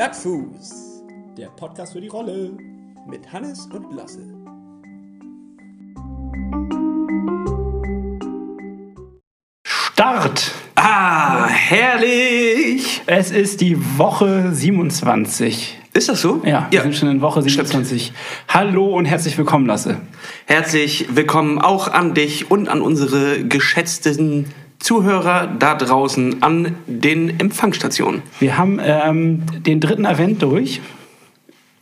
[0.00, 1.04] Plattfuß,
[1.36, 2.56] der Podcast für die Rolle
[3.06, 4.22] mit Hannes und Lasse.
[9.62, 10.52] Start!
[10.74, 13.02] Ah, herrlich!
[13.04, 15.78] Es ist die Woche 27.
[15.92, 16.40] Ist das so?
[16.46, 18.14] Ja, wir sind schon in Woche 27.
[18.48, 20.00] Hallo und herzlich willkommen, Lasse.
[20.46, 24.46] Herzlich willkommen auch an dich und an unsere geschätzten
[24.80, 28.22] Zuhörer da draußen an den Empfangsstationen.
[28.40, 30.80] Wir haben ähm, den dritten Advent durch.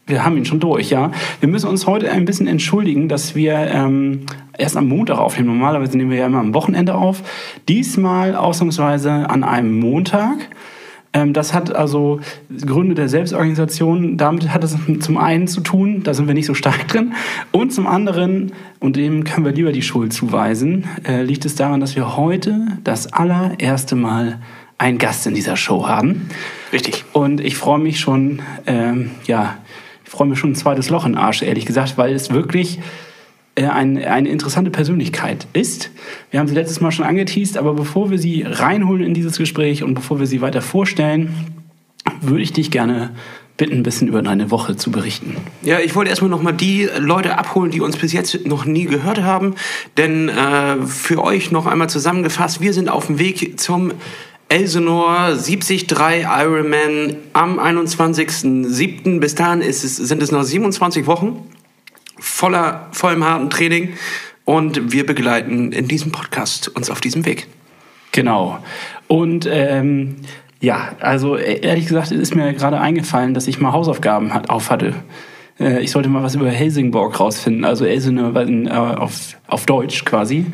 [0.07, 1.13] Wir haben ihn schon durch, ja.
[1.41, 5.49] Wir müssen uns heute ein bisschen entschuldigen, dass wir ähm, erst am Montag aufnehmen.
[5.49, 7.23] Normalerweise nehmen wir ja immer am Wochenende auf.
[7.69, 10.49] Diesmal ausnahmsweise an einem Montag.
[11.19, 12.21] Ähm, das hat also
[12.65, 14.17] Gründe der Selbstorganisation.
[14.17, 17.15] Damit hat es zum einen zu tun, da sind wir nicht so stark drin.
[17.53, 21.81] Und zum anderen, und dem können wir lieber die Schuld zuweisen, äh, liegt es daran,
[21.81, 24.41] dass wir heute das allererste Mal
[24.79, 26.29] einen Gast in dieser Show haben.
[26.73, 27.05] Richtig.
[27.13, 29.59] Und ich freue mich schon, ähm, ja,
[30.05, 32.79] ich freue mich schon ein zweites Loch in den Arsch, ehrlich gesagt, weil es wirklich
[33.67, 35.91] ein, eine interessante Persönlichkeit ist.
[36.31, 39.83] Wir haben sie letztes Mal schon angeteased, aber bevor wir sie reinholen in dieses Gespräch
[39.83, 41.35] und bevor wir sie weiter vorstellen,
[42.21, 43.11] würde ich dich gerne
[43.57, 45.37] bitten, ein bisschen über deine Woche zu berichten.
[45.63, 49.23] Ja, ich wollte erstmal nochmal die Leute abholen, die uns bis jetzt noch nie gehört
[49.23, 49.57] haben.
[49.97, 53.93] Denn äh, für euch noch einmal zusammengefasst, wir sind auf dem Weg zum
[54.49, 59.19] Elsinore 73 Ironman am 21.07.
[59.19, 61.45] Bis dahin ist es, sind es noch 27 Wochen
[62.19, 63.95] voller, vollem harten Training.
[64.45, 67.47] Und wir begleiten in diesem Podcast uns auf diesem Weg.
[68.13, 68.59] Genau.
[69.07, 70.17] Und ähm,
[70.61, 74.95] ja, also ehrlich gesagt ist mir gerade eingefallen, dass ich mal Hausaufgaben hat, auf hatte.
[75.61, 80.47] Äh, ich sollte mal was über Helsingborg rausfinden, also Elsinore äh, auf, auf Deutsch quasi.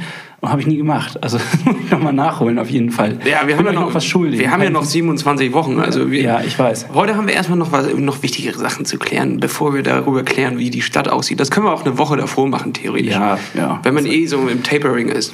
[0.42, 1.22] Habe ich nie gemacht.
[1.22, 3.18] Also muss ich nochmal nachholen auf jeden Fall.
[3.24, 4.40] Ja, wir haben ja noch, noch was schuldig.
[4.40, 5.80] Wir haben ja noch 27 Wochen.
[5.80, 6.88] Also wir, ja, ich weiß.
[6.94, 10.58] Heute haben wir erstmal noch, was, noch wichtigere Sachen zu klären, bevor wir darüber klären,
[10.58, 11.40] wie die Stadt aussieht.
[11.40, 13.14] Das können wir auch eine Woche davor machen, theoretisch.
[13.14, 13.80] Ja, ja.
[13.82, 15.32] Wenn man eh so im Tapering ist.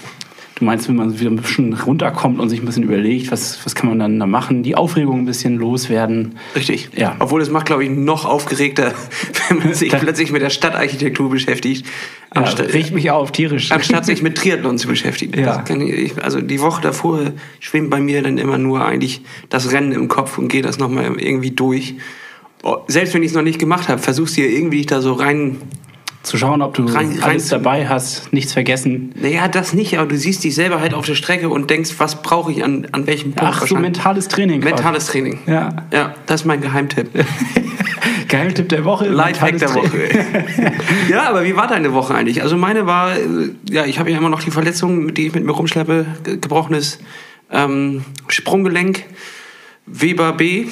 [0.60, 3.74] Du meinst, wenn man wieder ein bisschen runterkommt und sich ein bisschen überlegt, was, was
[3.74, 6.36] kann man dann da machen, die Aufregung ein bisschen loswerden.
[6.54, 6.90] Richtig.
[6.94, 7.16] Ja.
[7.18, 8.92] Obwohl es macht, glaube ich, noch aufgeregter,
[9.48, 11.86] wenn man sich plötzlich mit der Stadtarchitektur beschäftigt.
[12.34, 13.72] Ja, riecht mich auf, tierisch.
[13.72, 15.40] Anstatt sich mit Triathlon zu beschäftigen.
[15.40, 15.64] Ja.
[15.66, 20.08] Ich, also die Woche davor schwimmt bei mir dann immer nur eigentlich das Rennen im
[20.08, 21.94] Kopf und gehe das nochmal irgendwie durch.
[22.62, 25.14] Oh, selbst wenn ich es noch nicht gemacht habe, versuchst du ja irgendwie da so
[25.14, 25.56] rein
[26.22, 29.12] zu schauen, ob du Rein- alles rein- dabei hast, nichts vergessen.
[29.20, 32.20] Naja, das nicht, aber du siehst dich selber halt auf der Strecke und denkst, was
[32.22, 33.54] brauche ich an, an welchem Punkt?
[33.56, 34.60] Ach, so mentales Training.
[34.60, 34.74] quasi.
[34.74, 35.38] Mentales Training.
[35.46, 35.76] Ja.
[35.92, 37.08] Ja, das ist mein Geheimtipp.
[38.28, 39.08] Geheimtipp der Woche.
[39.08, 39.90] Lifehack der Woche.
[41.08, 42.42] Ja, aber wie war deine Woche eigentlich?
[42.42, 45.44] Also meine war, äh, ja, ich habe ja immer noch die Verletzung, die ich mit
[45.44, 46.98] mir rumschleppe, ge- gebrochenes
[47.50, 49.04] ähm, Sprunggelenk,
[49.86, 50.66] Weber B,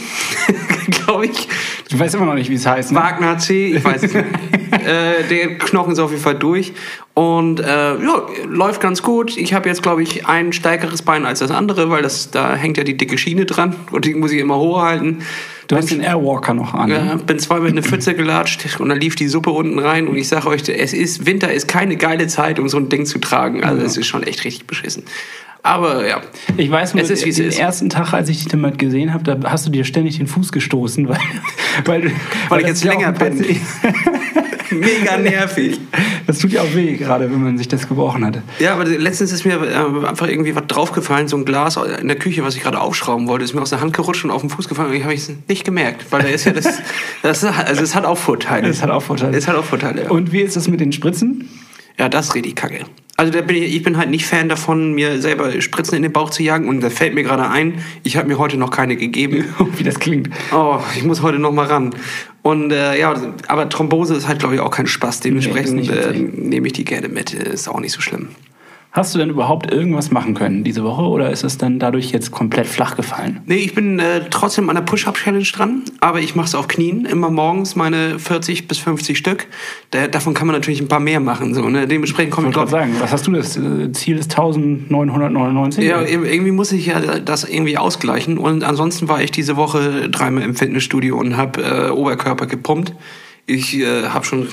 [0.90, 1.48] glaube ich,
[1.90, 2.92] Du weißt immer noch nicht, wie es heißt.
[2.92, 2.98] Ne?
[2.98, 4.26] Wagner C, ich weiß es nicht.
[4.72, 6.72] äh, der Knochen ist auf jeden Fall durch
[7.14, 9.36] und äh, ja, läuft ganz gut.
[9.36, 12.76] Ich habe jetzt, glaube ich, ein stärkeres Bein als das andere, weil das da hängt
[12.76, 15.22] ja die dicke Schiene dran und die muss ich immer hochhalten.
[15.66, 16.90] Du hast den Airwalker noch an.
[16.90, 17.20] Ja, ne?
[17.26, 20.28] bin zweimal in eine Pfütze gelatscht und dann lief die Suppe unten rein und ich
[20.28, 23.64] sage euch, es ist Winter ist keine geile Zeit, um so ein Ding zu tragen.
[23.64, 25.04] Also es ist schon echt richtig beschissen.
[25.62, 26.20] Aber ja,
[26.56, 27.58] Ich weiß nur, Es ist, wie es den ist.
[27.58, 30.52] ersten Tag, als ich dich damit gesehen habe, da hast du dir ständig den Fuß
[30.52, 31.18] gestoßen, weil,
[31.84, 32.10] weil, du-
[32.48, 33.44] Weil ich jetzt länger bin.
[34.70, 35.80] mega nervig.
[36.26, 38.42] Das tut ja auch weh, gerade wenn man sich das gebrochen hatte.
[38.58, 42.18] Ja, aber letztens ist mir äh, einfach irgendwie was draufgefallen, so ein Glas in der
[42.18, 44.50] Küche, was ich gerade aufschrauben wollte, ist mir aus der Hand gerutscht und auf den
[44.50, 46.68] Fuß gefallen und ich habe es nicht gemerkt, weil da ist ja das,
[47.22, 48.68] das also es hat auch Vorteile.
[48.68, 49.36] Das hat auch Vorteile.
[49.36, 50.04] Es hat auch Vorteile.
[50.04, 50.10] Ja.
[50.10, 51.48] Und wie ist das mit den Spritzen?
[51.98, 52.84] Ja, das ist richtig kacke.
[53.16, 56.12] Also da bin ich, ich bin halt nicht Fan davon, mir selber Spritzen in den
[56.12, 56.68] Bauch zu jagen.
[56.68, 59.44] Und da fällt mir gerade ein, ich habe mir heute noch keine gegeben.
[59.76, 60.30] wie das klingt.
[60.52, 61.90] Oh, ich muss heute noch mal ran.
[62.42, 63.14] Und äh, ja,
[63.48, 65.18] aber Thrombose ist halt, glaube ich, auch kein Spaß.
[65.20, 67.34] Dementsprechend Nee, äh, nehme ich die gerne mit.
[67.34, 68.28] Ist auch nicht so schlimm.
[68.90, 72.30] Hast du denn überhaupt irgendwas machen können diese Woche oder ist es dann dadurch jetzt
[72.30, 73.42] komplett flach gefallen?
[73.44, 77.04] Nee, ich bin äh, trotzdem an der Push-Up-Challenge dran, aber ich mache es auf Knien,
[77.04, 79.46] immer morgens meine 40 bis 50 Stück.
[79.90, 81.52] Da, davon kann man natürlich ein paar mehr machen.
[81.52, 81.86] So, ne?
[81.86, 83.58] Dementsprechend komme Ich ich, wollte gerade sagen, was hast du das?
[83.58, 85.84] äh, Ziel ist 1999?
[85.84, 88.38] Ja, irgendwie muss ich ja das irgendwie ausgleichen.
[88.38, 92.94] Und ansonsten war ich diese Woche dreimal im Fitnessstudio und habe äh, Oberkörper gepumpt.
[93.44, 94.48] Ich äh, habe schon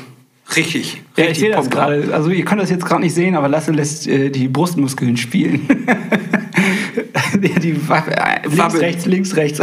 [0.56, 2.10] richtig, Ja, ich richtig sehe das gerade.
[2.14, 5.68] Also ihr könnt das jetzt gerade nicht sehen, aber Lasse lässt äh, die Brustmuskeln spielen.
[7.62, 8.82] die Wa- äh, links, Wabbeln.
[8.84, 9.60] rechts, links, rechts.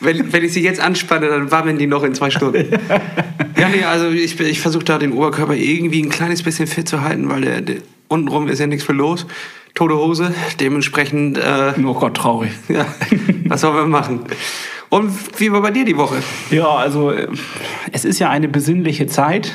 [0.00, 2.66] Wenn, wenn ich sie jetzt anspanne, dann wabbeln die noch in zwei Stunden.
[3.58, 7.02] ja, nee, also ich, ich versuche da den Oberkörper irgendwie ein kleines bisschen fit zu
[7.02, 7.76] halten, weil der, der
[8.08, 9.26] untenrum ist ja nichts für los.
[9.74, 12.50] Tote Hose, dementsprechend, äh, oh Gott, traurig.
[12.68, 12.86] ja,
[13.46, 14.20] was soll man machen?
[14.88, 16.16] Und wie war bei dir die Woche?
[16.50, 17.28] Ja, also äh,
[17.92, 19.52] es ist ja eine besinnliche Zeit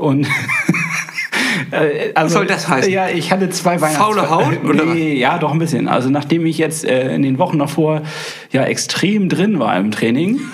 [0.00, 0.26] und
[1.70, 2.92] äh, also, Was soll das heißen?
[2.92, 3.96] Ja, ich hatte zwei Weihnachts...
[3.96, 5.88] Faule Haut, oder Nee, ja, doch ein bisschen.
[5.88, 8.02] Also nachdem ich jetzt äh, in den Wochen davor
[8.50, 10.40] ja extrem drin war im Training...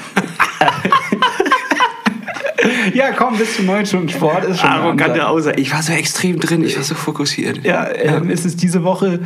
[2.95, 5.29] ja, komm, bis zum neun Stunden Sport ist schon Arrogante Ansage.
[5.29, 5.61] Aussage.
[5.61, 7.65] Ich war so extrem drin, ich war so fokussiert.
[7.65, 9.21] Ja, ähm, es ist diese Woche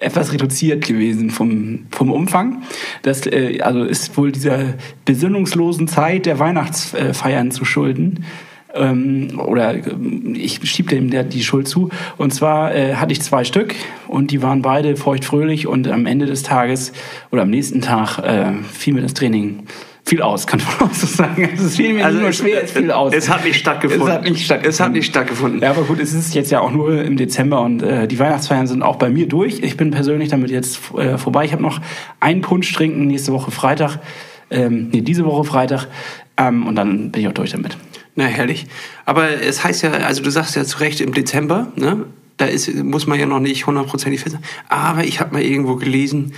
[0.00, 2.62] etwas reduziert gewesen vom, vom Umfang.
[3.02, 4.74] Das äh, also ist wohl dieser
[5.04, 8.24] besinnungslosen Zeit der Weihnachtsfeiern zu schulden.
[8.76, 9.82] Ähm, oder äh,
[10.34, 11.90] ich schiebe dem der die Schuld zu.
[12.16, 13.74] Und zwar äh, hatte ich zwei Stück
[14.08, 16.92] und die waren beide feuchtfröhlich und am Ende des Tages
[17.30, 19.64] oder am nächsten Tag äh, fiel mir das Training
[20.06, 21.48] viel aus, kann man auch so sagen.
[21.50, 23.12] Also es fiel mir nicht nur schwer, es fiel aus.
[23.12, 24.06] Es hat nicht stattgefunden.
[24.06, 24.70] Es hat nicht stattgefunden.
[24.70, 25.60] Es hat nicht stattgefunden.
[25.60, 28.66] Ja, aber gut, es ist jetzt ja auch nur im Dezember und äh, die Weihnachtsfeiern
[28.66, 29.60] sind auch bei mir durch.
[29.62, 31.44] Ich bin persönlich damit jetzt äh, vorbei.
[31.44, 31.80] Ich habe noch
[32.20, 33.98] einen Punsch trinken nächste Woche Freitag.
[34.48, 35.88] Ähm, nee, diese Woche Freitag.
[36.36, 37.76] Ähm, und dann bin ich auch durch damit.
[38.16, 38.66] Na, herrlich.
[39.04, 42.06] Aber es heißt ja, also du sagst ja zu Recht im Dezember, ne?
[42.38, 44.44] Da ist, muss man ja noch nicht hundertprozentig fest sein.
[44.68, 46.34] Aber ich habe mal irgendwo gelesen,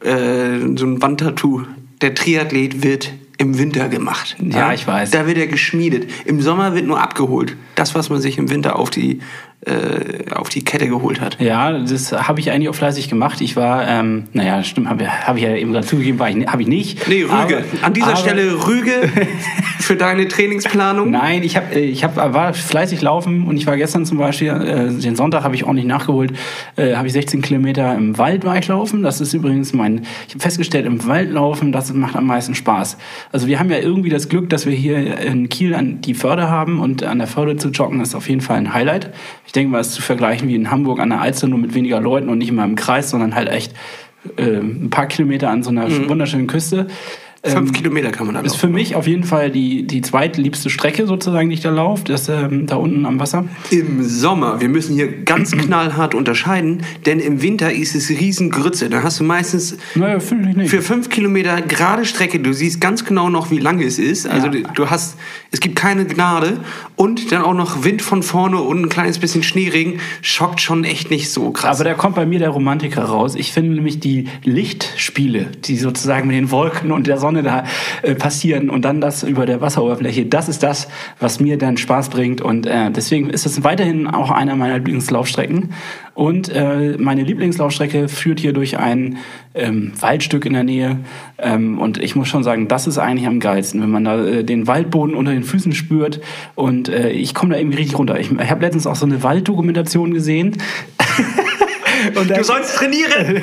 [0.00, 1.62] äh, so ein Wandtattoo.
[2.02, 4.36] Der Triathlet wird im Winter gemacht.
[4.38, 5.10] Ja, ich weiß.
[5.12, 6.10] Da wird er geschmiedet.
[6.26, 7.56] Im Sommer wird nur abgeholt.
[7.74, 9.20] Das, was man sich im Winter auf die,
[10.34, 11.38] auf die Kette geholt hat.
[11.40, 13.42] Ja, das habe ich eigentlich auch fleißig gemacht.
[13.42, 16.62] Ich war, ähm, naja, stimmt, habe hab ich ja eben gerade zugegeben, war ich, habe
[16.62, 17.06] ich nicht.
[17.08, 17.30] Nee, Rüge.
[17.32, 18.92] Aber- An dieser aber- Stelle Rüge
[19.78, 21.10] für deine Trainingsplanung.
[21.10, 24.48] Nein, ich, hab, äh, ich hab, war fleißig laufen und ich war gestern zum Beispiel,
[24.48, 26.32] äh, den Sonntag habe ich ordentlich nachgeholt,
[26.76, 29.02] äh, habe ich 16 Kilometer im Wald war ich laufen.
[29.02, 32.96] Das ist übrigens mein, ich habe festgestellt, im Wald laufen, das macht am meisten Spaß.
[33.30, 36.48] Also wir haben ja irgendwie das Glück, dass wir hier in Kiel an die Förde
[36.48, 39.10] haben und an der Förde zu joggen ist auf jeden Fall ein Highlight.
[39.50, 41.74] Ich denke mal, es ist zu vergleichen wie in Hamburg an der Alster, nur mit
[41.74, 43.74] weniger Leuten und nicht immer im Kreis, sondern halt echt
[44.36, 46.86] äh, ein paar Kilometer an so einer wunderschönen Küste.
[47.42, 48.60] Fünf Kilometer kann man da Ist laufen.
[48.60, 52.04] für mich auf jeden Fall die, die zweitliebste Strecke sozusagen, die ich da laufe.
[52.04, 53.46] Das ähm, da unten am Wasser.
[53.70, 58.90] Im Sommer, wir müssen hier ganz knallhart unterscheiden, denn im Winter ist es Riesengrütze.
[58.90, 63.50] Da hast du meistens Naja, für fünf Kilometer gerade Strecke, du siehst ganz genau noch,
[63.50, 64.26] wie lange es ist.
[64.28, 64.68] Also Ja.
[64.74, 65.16] du hast,
[65.50, 66.58] es gibt keine Gnade
[66.96, 71.10] und dann auch noch Wind von vorne und ein kleines bisschen Schneeregen, schockt schon echt
[71.10, 71.80] nicht so krass.
[71.80, 73.34] Aber da kommt bei mir der Romantiker raus.
[73.34, 77.64] Ich finde nämlich die Lichtspiele, die sozusagen mit den Wolken und der Sonne da
[78.02, 80.88] äh, passieren und dann das über der Wasseroberfläche, das ist das,
[81.18, 82.40] was mir dann Spaß bringt.
[82.40, 85.72] Und äh, deswegen ist es weiterhin auch einer meiner Lieblingslaufstrecken.
[86.14, 89.18] Und äh, meine Lieblingslaufstrecke führt hier durch ein
[89.54, 90.98] ähm, Waldstück in der Nähe.
[91.38, 94.44] Ähm, und ich muss schon sagen, das ist eigentlich am geilsten, wenn man da äh,
[94.44, 96.20] den Waldboden unter den Füßen spürt.
[96.54, 98.18] Und äh, ich komme da irgendwie richtig runter.
[98.18, 100.56] Ich, ich habe letztens auch so eine Walddokumentation gesehen.
[102.14, 103.42] Und du sollst trainieren!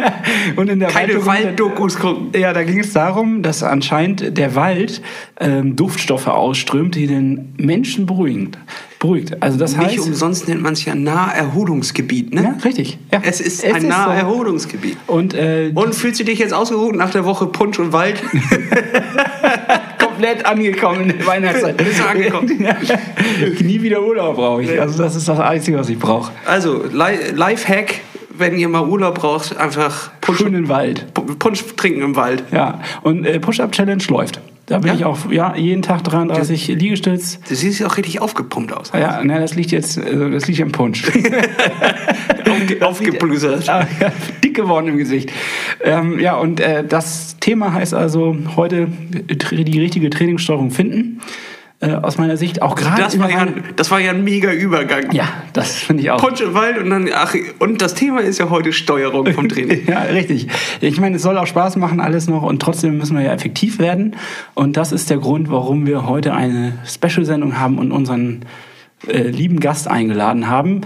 [0.56, 2.30] und in der Keine Walddokus gucken.
[2.38, 5.02] Ja, da ging es darum, dass anscheinend der Wald
[5.40, 8.52] ähm, Duftstoffe ausströmt, die den Menschen beruhigen.
[8.98, 9.42] beruhigt.
[9.42, 12.42] Also das Nicht heißt, umsonst nennt man es ja Naherholungsgebiet, ne?
[12.42, 12.98] ja, richtig.
[13.12, 13.20] Ja.
[13.22, 14.96] Es ist ein Naherholungsgebiet.
[15.06, 18.22] Und, äh, Und fühlst du dich jetzt ausgeruht nach der Woche Punsch und Wald?
[20.14, 21.76] komplett angekommen in der Weihnachtszeit.
[21.76, 22.46] Bist du angekommen?
[23.60, 24.80] Nie wieder Urlaub brauche ich.
[24.80, 26.32] Also das ist das Einzige, was ich brauche.
[26.46, 28.00] Also, Li- Lifehack,
[28.36, 31.06] wenn ihr mal Urlaub braucht, einfach Punsch, Schönen Wald.
[31.38, 32.44] Punsch trinken im Wald.
[32.52, 32.80] Ja.
[33.02, 34.40] Und äh, Push-Up-Challenge läuft.
[34.66, 34.94] Da bin Ja?
[34.94, 37.38] ich auch, ja, jeden Tag 33 Liegestütz.
[37.46, 38.92] Du siehst auch richtig aufgepumpt aus.
[38.94, 41.04] Ja, ne, das liegt jetzt, also das liegt am Punsch.
[42.50, 43.66] Aufge aufgeblusert.
[43.66, 43.86] Ja,
[44.42, 45.30] dick geworden im Gesicht.
[45.82, 51.20] Ähm, ja, und äh, das Thema heißt also heute die richtige Trainingssteuerung finden.
[51.84, 53.02] Äh, aus meiner Sicht auch gerade.
[53.02, 55.12] Das war, ja, das war ja ein mega Übergang.
[55.12, 56.18] ja, das finde ich auch.
[56.18, 59.82] Punsch im Wald und dann, ach, und das Thema ist ja heute Steuerung vom Training.
[59.94, 60.48] Ja, richtig.
[60.80, 63.78] Ich meine, es soll auch Spaß machen, alles noch, und trotzdem müssen wir ja effektiv
[63.78, 64.16] werden.
[64.54, 68.46] Und das ist der Grund, warum wir heute eine Special-Sendung haben und unseren
[69.06, 70.82] äh, lieben Gast eingeladen haben.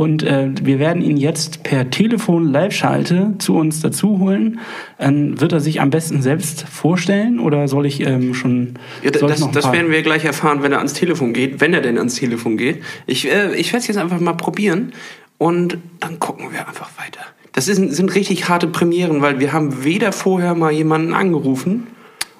[0.00, 4.58] Und äh, wir werden ihn jetzt per Telefon Live-Schalte zu uns dazu holen.
[4.96, 8.78] Dann wird er sich am besten selbst vorstellen oder soll ich ähm, schon.
[9.02, 11.74] Ja, soll ich das das werden wir gleich erfahren, wenn er ans Telefon geht, wenn
[11.74, 12.82] er denn ans Telefon geht.
[13.06, 14.92] Ich, äh, ich werde es jetzt einfach mal probieren
[15.36, 17.20] und dann gucken wir einfach weiter.
[17.52, 21.88] Das ist, sind richtig harte Premieren, weil wir haben weder vorher mal jemanden angerufen,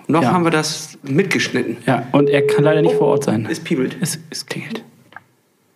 [0.08, 0.32] noch Ja.
[0.32, 1.76] haben wir das mitgeschnitten.
[1.86, 3.46] Ja, und er kann leider nicht vor Ort sein.
[3.50, 3.98] Es piebelt.
[4.00, 4.82] Es, es klingelt.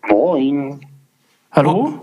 [0.08, 0.80] Moin.
[1.54, 1.94] Hallo?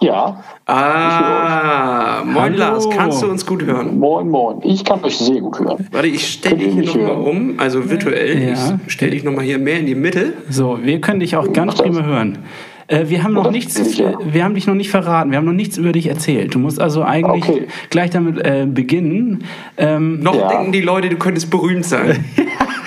[0.00, 2.56] Ja, Ah, moin Hallo.
[2.58, 3.98] Lars, kannst du uns gut hören?
[3.98, 4.58] moin, moin.
[4.62, 5.86] Ich kann euch sehr gut hören.
[5.92, 8.50] Warte, ich stelle dich hier nochmal um, also virtuell.
[8.50, 8.78] Ja.
[8.86, 10.34] Ich stelle dich nochmal hier mehr in die Mitte.
[10.50, 12.38] So, wir können dich auch ganz prima hören.
[12.88, 13.50] Äh, wir haben noch Oder?
[13.52, 16.54] nichts, wir haben dich noch nicht verraten, wir haben noch nichts über dich erzählt.
[16.54, 17.66] Du musst also eigentlich Okay.
[17.90, 19.44] gleich damit äh, beginnen.
[19.76, 20.48] Ähm, Noch Ja.
[20.48, 22.24] denken die Leute, du könntest berühmt sein.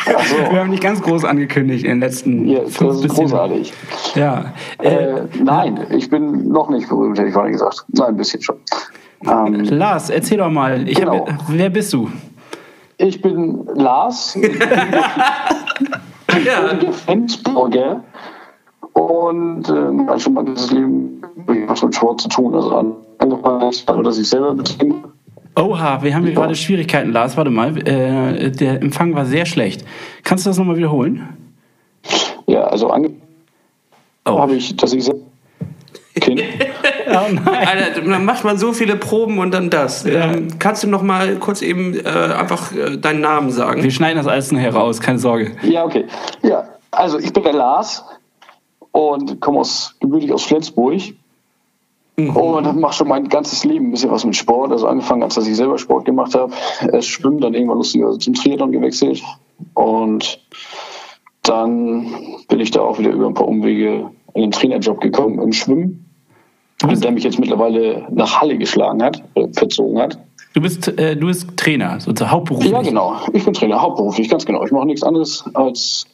[0.05, 3.13] Also, wir haben dich ganz groß angekündigt in den letzten ja, fünf das ist bis
[3.13, 3.73] zehn großartig.
[4.15, 4.45] Ja.
[4.81, 7.85] Äh, Äh, nein, ich bin noch nicht berühmt, hätte ich vorhin gesagt.
[7.89, 8.55] Nein, ein bisschen schon.
[9.27, 10.87] Ähm, Lars, erzähl doch mal.
[10.87, 11.27] Ich Genau.
[11.27, 12.09] hab, wer bist du?
[12.97, 14.35] ich bin Lars,
[16.45, 16.91] ja.
[16.91, 18.03] Flensburger
[18.93, 22.53] und äh, mein schon mein ganzes Leben mit Sport zu tun.
[22.55, 25.03] Also an- angefangen, hat, also, dass ich selber betrieben.
[25.55, 27.35] Oha, wir haben hier gerade Schwierigkeiten, Lars.
[27.37, 29.85] Warte mal, äh, der Empfang war sehr schlecht.
[30.23, 31.27] Kannst du das nochmal wiederholen?
[32.47, 33.17] Ja, also angefangen
[34.23, 34.37] Oh.
[34.37, 35.19] habe ich, dass ich selber
[36.19, 36.43] Kind.
[37.09, 37.47] Oh nein.
[37.67, 40.05] Alter, dann macht man so viele Proben und dann das.
[40.05, 43.81] Ähm, kannst du noch mal kurz eben äh, einfach äh, deinen Namen sagen?
[43.81, 45.53] Wir schneiden das alles nachher raus, keine Sorge.
[45.63, 46.05] Ja, okay.
[46.43, 48.05] Ja, also ich bin der Lars
[48.91, 51.01] und komme aus, gebürtig aus Flensburg.
[52.29, 54.71] Und mache schon mein ganzes Leben ein bisschen was mit Sport.
[54.71, 56.53] Also angefangen, als dass ich selber Sport gemacht habe.
[56.91, 59.21] Erst Schwimmen, dann irgendwann lustigerweise zum Triathlon gewechselt.
[59.73, 60.39] Und
[61.43, 62.07] dann
[62.47, 66.05] bin ich da auch wieder über ein paar Umwege in den Trainerjob gekommen im Schwimmen.
[66.83, 70.17] Und der mich jetzt mittlerweile nach Halle geschlagen hat, äh, verzogen hat.
[70.53, 72.71] Du bist, äh, du bist Trainer, sozusagen hauptberuflich.
[72.71, 73.15] Ja, genau.
[73.33, 74.65] Ich bin Trainer, hauptberuflich, ganz genau.
[74.65, 76.05] Ich mache nichts anderes, als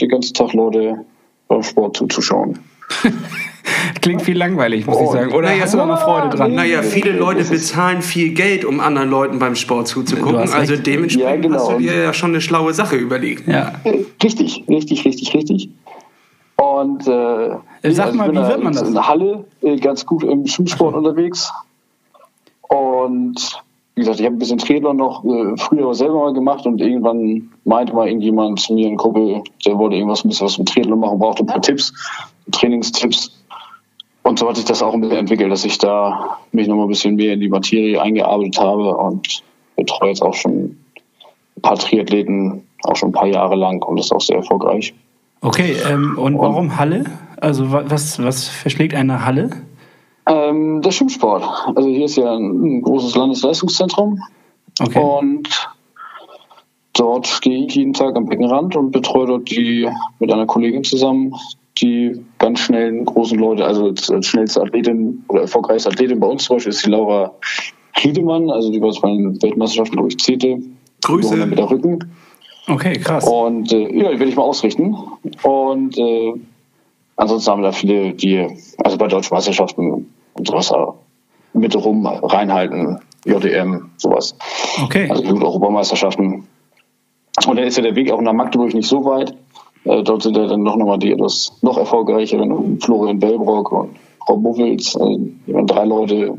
[0.00, 1.04] den ganzen Tag Leute
[1.48, 2.58] beim Sport zuzuschauen.
[4.00, 5.32] Klingt viel langweilig, muss ich Oh, sagen.
[5.32, 6.54] Oder naja, hast du da noch Freude dran?
[6.54, 10.36] Naja, viele Leute bezahlen viel Geld, um anderen Leuten beim Sport zuzugucken.
[10.52, 11.56] Also dementsprechend Ja, genau.
[11.56, 13.46] hast du dir ja schon eine schlaue Sache überlegt.
[13.46, 13.72] Ja.
[14.22, 15.70] Richtig, richtig, richtig, richtig.
[16.56, 17.56] Und äh,
[17.90, 18.82] Sag also mal, ich bin wie wird man das?
[18.82, 21.50] In der Halle äh, ganz gut im Schwimmsport unterwegs.
[22.68, 23.62] Und
[23.94, 27.50] wie gesagt, ich habe ein bisschen Triathlon noch äh, früher selber mal gemacht und irgendwann
[27.64, 31.00] meinte mal irgendjemand zu mir in Kumpel, der wollte irgendwas ein bisschen was mit Triathlon
[31.00, 31.92] machen, brauchte ein paar Tipps,
[32.52, 33.32] Trainingstipps.
[34.30, 36.84] Und so hat sich das auch ein bisschen entwickelt, dass ich da mich noch mal
[36.84, 39.42] ein bisschen mehr in die Materie eingearbeitet habe und
[39.74, 40.76] betreue jetzt auch schon
[41.56, 44.94] ein paar Triathleten, auch schon ein paar Jahre lang und das ist auch sehr erfolgreich.
[45.40, 47.06] Okay, ähm, und warum Halle?
[47.40, 49.50] Also wa- was, was verschlägt eine Halle?
[50.26, 51.42] Ähm, der Schwimmsport.
[51.74, 54.20] Also hier ist ja ein, ein großes Landesleistungszentrum
[54.80, 55.00] Okay.
[55.00, 55.72] und
[56.92, 59.88] dort stehe ich jeden Tag am Beckenrand und betreue dort die
[60.20, 61.34] mit einer Kollegin zusammen
[61.78, 63.64] die ganz schnellen großen Leute.
[63.64, 67.32] Also als als schnellste Athletin oder erfolgreichste Athletin bei uns zum Beispiel ist die Laura
[67.94, 70.58] Friedemann, also die war bei den Weltmeisterschaften durch Zehnte.
[71.02, 71.36] Grüße.
[71.46, 71.98] Mit der Rücken.
[72.68, 73.26] Okay, krass.
[73.26, 74.96] Und äh, ja, die werde ich mal ausrichten.
[75.42, 76.34] Und äh,
[77.16, 78.46] ansonsten haben wir da viele, die,
[78.78, 80.72] also bei deutschen Meisterschaften und sowas
[81.52, 84.36] mit rum reinhalten, JDM, sowas.
[84.82, 85.08] Okay.
[85.10, 86.46] Also Judo-Europameisterschaften.
[87.46, 89.34] Und dann ist ja der Weg auch nach Magdeburg nicht so weit.
[89.84, 93.96] Äh, dort sind ja dann noch nochmal die etwas noch erfolgreicheren, Florian Bellbrock und
[94.28, 94.96] Rob Buffels.
[94.96, 96.38] Also, drei Leute,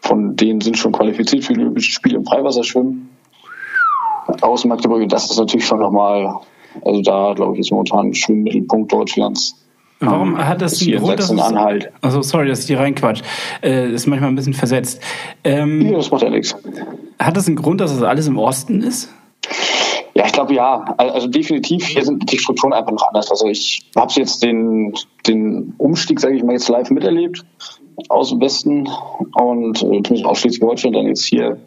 [0.00, 3.08] von denen sind schon qualifiziert für die Olympischen Spiele im Freiwasserschwimmen.
[4.42, 6.34] Aus Magdeburg, das ist natürlich schon nochmal,
[6.84, 9.56] also da glaube ich ist momentan ein Schwimmmittelpunkt Deutschlands.
[10.00, 11.40] Warum hat das einen in Grund, dass es,
[12.02, 13.22] also sorry, dass ich hier reinquatsch.
[13.62, 15.02] Äh, ist manchmal ein bisschen versetzt.
[15.42, 16.54] Ähm, Ja, das macht ja nichts.
[17.18, 19.12] Hat das einen Grund, dass es alles im Osten ist?
[20.18, 20.96] Ja, ich glaube ja.
[20.96, 23.30] Also definitiv, hier sind die Strukturen einfach noch anders.
[23.30, 24.92] Also ich habe jetzt den,
[25.28, 27.44] den Umstieg, sage ich mal, jetzt live miterlebt
[28.08, 28.88] aus dem Westen
[29.34, 31.60] und äh, zumindest aus Schleswig-Holstein dann jetzt hier.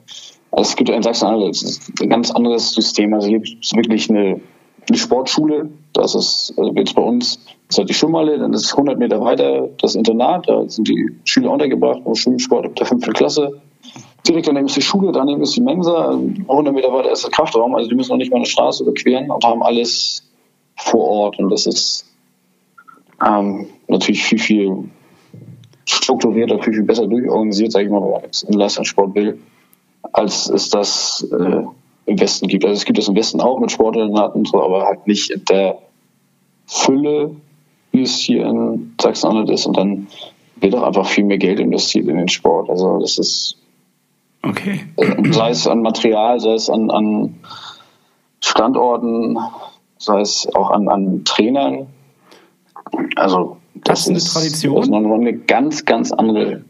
[0.52, 3.14] Also es gibt in ist ein ganz anderes System.
[3.14, 4.42] Also hier gibt es wirklich eine,
[4.90, 5.70] eine Sportschule.
[5.94, 7.40] Das ist also jetzt bei uns
[7.70, 10.50] ist halt die Schwimmhalle, dann ist es 100 Meter weiter das Internat.
[10.50, 13.62] Da sind die Schüler untergebracht im Schwimmsport ab der fünften Klasse.
[14.28, 17.74] Direkt daneben ist die Schule, daneben ist die Mensa, 100 Meter weiter ist der Kraftraum.
[17.76, 20.24] Also die müssen noch nicht mal eine Straße überqueren und haben alles
[20.76, 21.40] vor Ort.
[21.40, 22.06] Und das ist
[23.26, 24.90] ähm, natürlich viel, viel
[25.86, 29.40] strukturierter, viel, viel besser durchorganisiert, sage ich mal, wenn man jetzt im Leistungssport will,
[30.14, 31.64] als es das äh,
[32.06, 32.66] im Westen gibt.
[32.66, 35.44] Also es gibt es im Westen auch mit Sportinternaten und so, aber halt nicht in
[35.46, 35.80] der
[36.68, 37.36] Fülle,
[37.92, 39.66] wie es hier in Sachsen-Anhalt ist.
[39.66, 40.08] Und dann
[40.58, 42.70] wird auch einfach viel mehr Geld investiert in den Sport.
[42.70, 43.58] Also das ist
[44.44, 44.82] Okay.
[45.32, 47.36] sei es an Material, sei es an, an
[48.44, 49.38] Standorten,
[49.98, 51.88] sei es auch an, an Trainern.
[53.16, 54.76] Also Das das, ist eine ist, Tradition?
[54.76, 56.64] Das ist eine ganz, ganz andere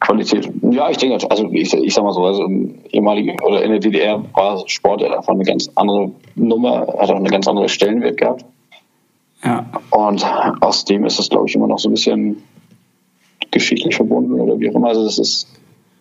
[0.00, 0.50] Qualität.
[0.70, 3.80] Ja, ich denke, also ich, ich sag mal so, also im ehemaligen oder in der
[3.80, 8.44] DDR war Sport einfach eine ganz andere Nummer, hat auch eine ganz andere Stellenwert gehabt.
[9.44, 9.66] Ja.
[9.90, 10.24] Und
[10.62, 12.42] aus dem ist es, glaube ich, immer noch so ein bisschen
[13.50, 14.88] geschichtlich verbunden oder wie auch immer.
[14.88, 15.46] Also das ist,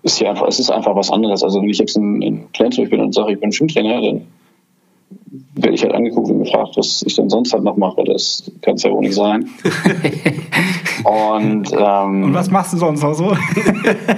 [0.03, 1.43] ist hier einfach, es ist einfach was anderes.
[1.43, 4.21] Also wenn ich jetzt in, in Flensburg bin und sage, ich bin Schwimmtrainer, dann
[5.55, 8.03] werde ich halt angeguckt und gefragt, was ich denn sonst halt noch mache.
[8.05, 9.49] Das kann es ja wohl nicht sein.
[11.03, 13.31] und, ähm, Und was machst du sonst noch so?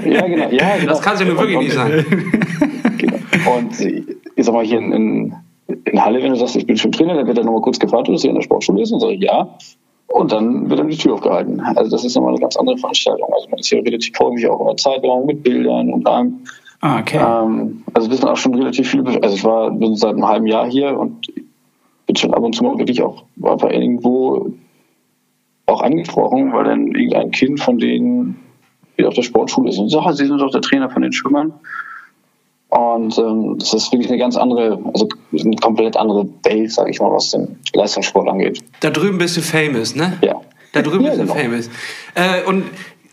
[0.06, 0.88] ja, genau, ja, genau.
[0.92, 2.06] Das kann es ja nun wirklich Und- nicht sein.
[2.98, 3.18] Genau.
[3.58, 3.82] Und
[4.36, 5.34] ich sag mal, hier in, in,
[5.86, 8.08] in Halle, wenn du sagst, ich bin schon Trainer, dann wird er nochmal kurz gefragt,
[8.10, 9.50] ob du hier in der Sportschule ist und sage ich ja.
[10.13, 11.60] Und dann wird dann die Tür aufgehalten.
[11.62, 13.32] Also das ist nochmal eine ganz andere Veranstaltung.
[13.34, 16.39] Also man ist hier relativ häufig auch in der Zeitung mit Bildern und allem.
[16.82, 17.18] Ah, okay.
[17.20, 18.91] Ähm, also das sind auch schon relativ.
[18.94, 21.27] Besch- Also ich war bin seit einem halben Jahr hier und
[22.08, 24.51] bin schon ab und zu mal wirklich auch einfach irgendwo
[25.68, 28.39] auch angesprochen, weil dann irgendein Kind von denen
[28.98, 31.13] wieder auf der Sportschule ist und sagt, "Ah, sie sind doch der Trainer von den
[31.13, 31.53] Schwimmern.
[32.72, 37.01] Und ähm, das ist wirklich eine ganz andere, also eine komplett andere Welt, sage ich
[37.01, 38.63] mal, was den Leistungssport angeht.
[38.80, 40.18] Da drüben bist du famous, ne?
[40.22, 40.40] Ja.
[40.72, 41.36] Da drüben Ja, bist du genau.
[41.36, 41.70] famous.
[42.16, 42.63] Äh, und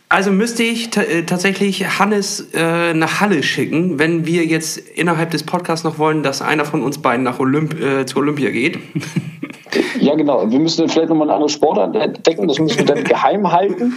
[0.09, 5.43] also müsste ich äh, tatsächlich Hannes äh, nach Halle schicken, wenn wir jetzt innerhalb des
[5.43, 8.79] Podcasts noch wollen, dass einer von uns beiden nach Olymp äh, zu Olympia geht.
[9.99, 10.49] Ja, genau.
[10.49, 13.93] Wir müssen vielleicht nochmal eine andere Sportart entdecken, das müssen wir dann geheim halten.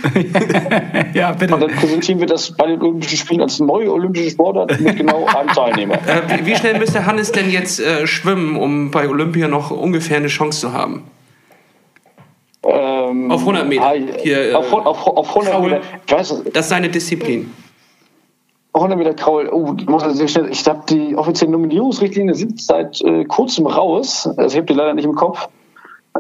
[1.15, 1.55] ja, bitte.
[1.55, 5.25] Und dann präsentieren wir das bei den Olympischen Spielen als neue olympische Sportart mit genau
[5.25, 5.95] einem Teilnehmer.
[5.95, 10.19] Äh, wie, wie schnell müsste Hannes denn jetzt äh, schwimmen, um bei Olympia noch ungefähr
[10.19, 11.05] eine Chance zu haben?
[12.73, 13.93] Ähm, Auf 100 Meter.
[14.23, 15.71] Hier, äh, auf, auf, auf 100 Kraul.
[15.71, 15.81] Meter.
[16.07, 17.53] Ich weiß, Das ist seine Disziplin.
[18.73, 19.49] 100 Meter Kraul.
[19.53, 24.27] Oh, ich glaube, die offiziellen Nominierungsrichtlinien sind seit äh, kurzem raus.
[24.27, 25.49] Also ich habe die leider nicht im Kopf.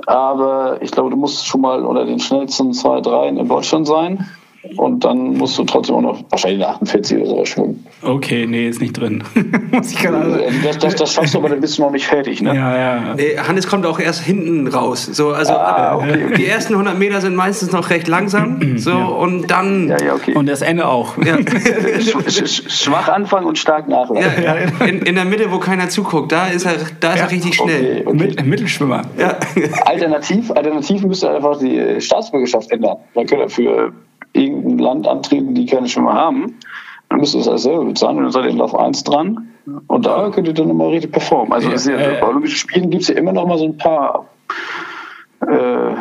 [0.06, 4.28] Aber ich glaube, du musst schon mal unter den schnellsten zwei, dreien in Deutschland sein.
[4.76, 7.84] Und dann musst du trotzdem auch noch wahrscheinlich eine 48 oder sowas schwimmen.
[8.00, 9.24] Okay, nee, ist nicht drin.
[9.72, 12.06] Muss ich gerade Also das, das, das schaffst du, aber dann bist du noch nicht
[12.06, 12.40] fertig.
[12.42, 12.54] Ne?
[12.54, 13.14] Ja, ja.
[13.16, 15.04] Nee, Hannes kommt auch erst hinten raus.
[15.04, 16.34] So, also Ah, okay, okay.
[16.36, 18.60] die ersten 100 Meter sind meistens noch recht langsam.
[18.78, 20.34] So und dann Ja, ja, okay.
[20.34, 21.16] Und das Ende auch.
[21.18, 21.36] ja,
[22.00, 22.14] Sch
[22.46, 24.42] sch schwach anfangen und stark nachlassen.
[24.42, 24.54] ja,
[24.86, 28.02] in, in der Mitte, wo keiner zuguckt, da ist er, da ist er richtig schnell.
[28.02, 28.16] Okay, okay.
[28.16, 29.02] Mit, Mittelschwimmer.
[29.18, 29.36] Ja.
[29.86, 32.96] Alternativ, alternativ müsste einfach die Staatsbürgerschaft ändern.
[33.14, 33.92] Dann könnt ihr für
[34.82, 36.58] Land antreten, die keine Schwimmer haben.
[37.08, 39.48] Dann müsst ihr das alles selber bezahlen und dann seid ihr in Lauf 1 dran.
[39.86, 41.52] Und da könnt ihr dann nochmal richtig performen.
[41.52, 43.76] Also es ja, äh, bei Olympischen Spielen gibt es ja immer noch mal so ein
[43.76, 44.26] paar
[45.40, 45.94] äh,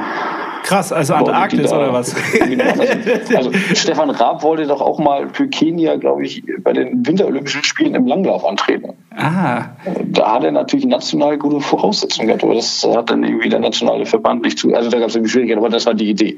[0.72, 2.16] Krass, also Antarktis da oder was?
[3.36, 7.96] Also Stefan Raab wollte doch auch mal für Kenia, glaube ich, bei den Winterolympischen Spielen
[7.96, 8.94] im Langlauf antreten.
[9.16, 9.66] Ah,
[10.06, 14.06] Da hat er natürlich national gute Voraussetzungen gehabt, aber das hat dann irgendwie der nationale
[14.06, 14.74] Verband nicht zu.
[14.74, 16.38] Also da gab es irgendwie Schwierigkeiten, aber das war die Idee.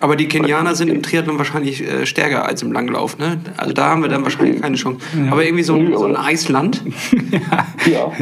[0.00, 3.16] Aber die Kenianer sind im Triathlon wahrscheinlich äh, stärker als im Langlauf.
[3.18, 3.38] Ne?
[3.56, 5.00] Also da haben wir dann wahrscheinlich keine Chance.
[5.30, 6.82] Aber irgendwie so ein, so ein Eisland.
[7.90, 8.12] Ja.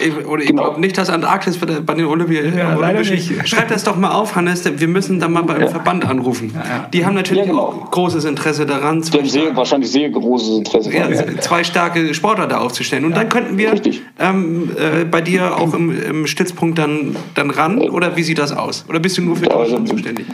[0.00, 0.64] Ich- Oder ich Genau.
[0.64, 3.14] glaube nicht, dass Antarktis bei, den Olympi Ja, leider Olympischen...
[3.14, 3.48] nicht.
[3.48, 4.64] Schreib das doch mal auf, Hannes.
[4.80, 5.68] Wir müssen dann mal beim Ja.
[5.68, 6.54] Verband anrufen.
[6.92, 7.62] Die haben natürlich Ja, genau.
[7.62, 10.92] auch großes Interesse daran, Die zwei, haben sehr, wahrscheinlich sehr großes Interesse.
[10.94, 11.40] ja, daran.
[11.40, 13.04] zwei starke Sportler da aufzustellen.
[13.04, 13.72] Und dann könnten wir
[14.18, 17.78] ähm, äh, bei dir auch im, im Stützpunkt dann, dann ran.
[17.88, 18.84] Oder wie sieht das aus?
[18.88, 20.26] Oder bist du nur für Deutschland also- zuständig?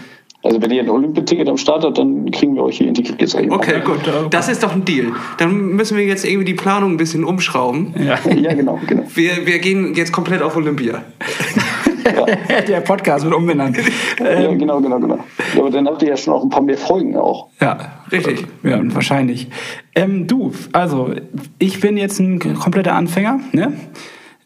[0.43, 3.37] Also wenn ihr ein Olympiaticket am Start habt, dann kriegen wir euch hier integriert.
[3.51, 3.99] Okay, gut.
[4.31, 5.09] Das ist doch ein Deal.
[5.37, 7.93] Dann müssen wir jetzt irgendwie die Planung ein bisschen umschrauben.
[8.03, 8.19] ja.
[8.35, 9.03] Ja, genau, genau.
[9.15, 11.03] Wir, wir gehen jetzt komplett auf Olympia.
[12.69, 13.77] Der Podcast wird umbenannt.
[14.19, 15.19] ja, genau, genau, genau.
[15.55, 17.49] Ja, aber dann habt ihr ja schon auch ein paar mehr Folgen auch.
[17.61, 17.79] Ja,
[18.13, 18.47] Richtig.
[18.63, 19.49] ja wahrscheinlich.
[19.95, 21.11] Ähm, du, also
[21.59, 23.73] ich bin jetzt ein kompletter Anfänger, ne?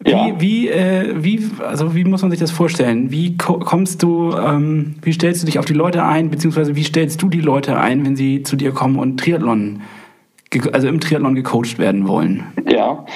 [0.01, 0.35] Wie, Ja.
[0.39, 3.11] wie, äh, wie, also wie muss man sich das vorstellen?
[3.11, 6.85] Wie ko kommst du, ähm, wie stellst du dich auf die Leute ein, beziehungsweise wie
[6.85, 9.81] stellst du die Leute ein, wenn sie zu dir kommen und Triathlon,
[10.73, 12.43] also im Triathlon gecoacht werden wollen?
[12.69, 13.07] Ja.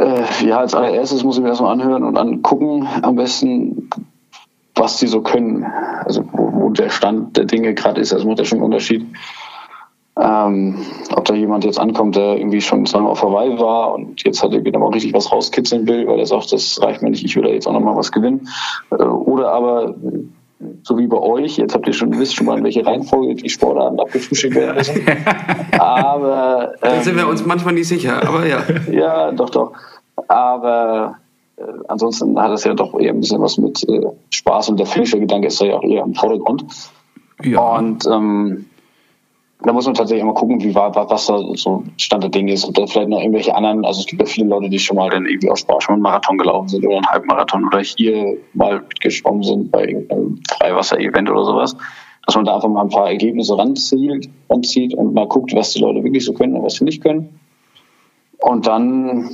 [0.00, 3.90] Äh, ja, als allererstes muss ich mir das mal anhören und angucken, am besten,
[4.74, 5.64] was die so können.
[6.04, 8.12] Also wo, wo der Stand der Dinge gerade ist.
[8.12, 9.06] Das macht ja schon einen Unterschied.
[10.18, 10.76] Ähm,
[11.14, 14.52] ob da jemand jetzt ankommt, der irgendwie schon zweimal auf Hawaii war und jetzt hat
[14.52, 17.36] er wieder mal richtig was rauskitzeln will, weil er sagt, das reicht mir nicht, ich
[17.36, 18.48] will da jetzt auch noch mal was gewinnen.
[18.90, 19.94] Äh, oder aber
[20.82, 23.48] so wie bei euch, jetzt habt ihr schon wisst schon mal, in welche Reihenfolge die
[23.48, 25.00] Sportarten abgefrühstückt werden müssen.
[25.78, 28.62] Aber Da ähm, sind wir uns manchmal nicht sicher, aber ja.
[28.90, 29.72] ja, doch, doch.
[30.28, 31.16] Aber
[31.56, 34.86] äh, ansonsten hat es ja doch eher ein bisschen was mit äh, Spaß und der
[34.86, 36.64] Finisher-Gedanke ist da ja auch eher im Vordergrund.
[37.42, 37.76] Ja.
[37.78, 38.66] Und ähm,
[39.62, 42.64] da muss man tatsächlich mal gucken, wie war, was da so Stand der Dinge ist.
[42.64, 45.10] Und da vielleicht noch irgendwelche anderen, also es gibt ja viele Leute, die schon mal
[45.10, 48.80] dann irgendwie aus Spaß schon einen Marathon gelaufen sind oder einen Halbmarathon oder hier mal
[48.80, 51.76] mitgeschwommen sind bei irgendeinem Freiwasser-Event oder sowas.
[52.26, 55.80] Dass man da einfach mal ein paar Ergebnisse ranzieht, ranzieht und mal guckt, was die
[55.80, 57.40] Leute wirklich so können und was sie nicht können.
[58.38, 59.28] Und dann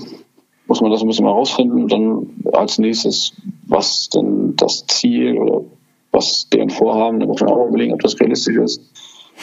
[0.66, 3.32] muss man das ein bisschen mal rausfinden und dann als nächstes,
[3.66, 5.62] was denn das Ziel oder
[6.10, 8.80] was deren Vorhaben, da muss man auch überlegen, ob das realistisch ist,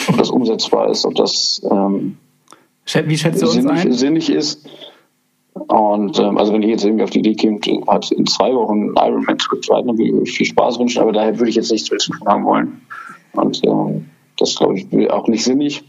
[0.07, 2.17] ob das umsetzbar ist, ob das ähm,
[3.05, 3.93] Wie schätzt du sinnig, ein?
[3.93, 4.67] sinnig ist.
[5.53, 8.93] Und ähm, also wenn ich jetzt irgendwie auf die Idee käme, halt in zwei Wochen
[8.95, 11.91] Ironman zu reiten, dann würde ich viel Spaß wünschen, aber daher würde ich jetzt nichts
[11.91, 12.81] mehr zu tun haben wollen.
[13.33, 15.83] Und ähm, das glaube ich auch nicht sinnig.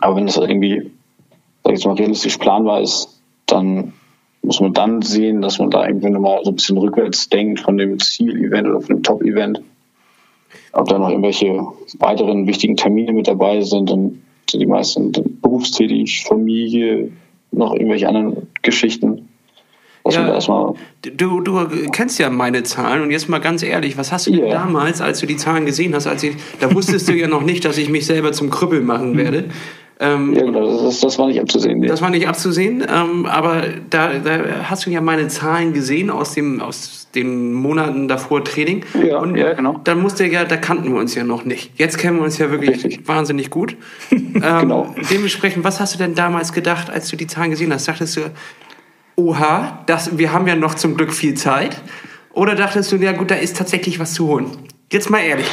[0.00, 0.90] Aber wenn das irgendwie,
[1.62, 3.92] sag ich jetzt mal, realistisch planbar ist, dann
[4.42, 7.76] muss man dann sehen, dass man da irgendwie nochmal so ein bisschen rückwärts denkt von
[7.76, 9.62] dem Ziel-Event oder von dem Top-Event.
[10.74, 11.66] Ob da noch irgendwelche
[11.98, 17.10] weiteren wichtigen Termine mit dabei sind und sind die meisten berufstätig, Familie,
[17.52, 19.28] noch irgendwelche anderen Geschichten.
[21.02, 24.32] Ja, du, du kennst ja meine Zahlen und jetzt mal ganz ehrlich, was hast du
[24.32, 27.42] denn damals, als du die Zahlen gesehen hast, als ich, da wusstest du ja noch
[27.42, 29.44] nicht, dass ich mich selber zum Krüppel machen werde.
[30.00, 31.78] Ähm, ja, genau, das, das, war nicht abzusehen.
[31.78, 31.86] Nee.
[31.86, 36.34] Das war nicht abzusehen, ähm, aber da, da, hast du ja meine Zahlen gesehen aus,
[36.34, 38.84] dem, aus den Monaten davor Training.
[39.06, 39.80] Ja, und ja, genau.
[39.84, 41.70] Dann musste ja, da kannten wir uns ja noch nicht.
[41.78, 43.06] Jetzt kennen wir uns ja wirklich Richtig.
[43.06, 43.76] wahnsinnig gut.
[44.10, 44.94] ähm, genau.
[45.10, 47.86] Dementsprechend, was hast du denn damals gedacht, als du die Zahlen gesehen hast?
[47.86, 48.20] Dachtest du,
[49.14, 51.80] oha, das, wir haben ja noch zum Glück viel Zeit?
[52.32, 54.46] Oder dachtest du, ja gut, da ist tatsächlich was zu holen?
[54.90, 55.48] Jetzt mal ehrlich.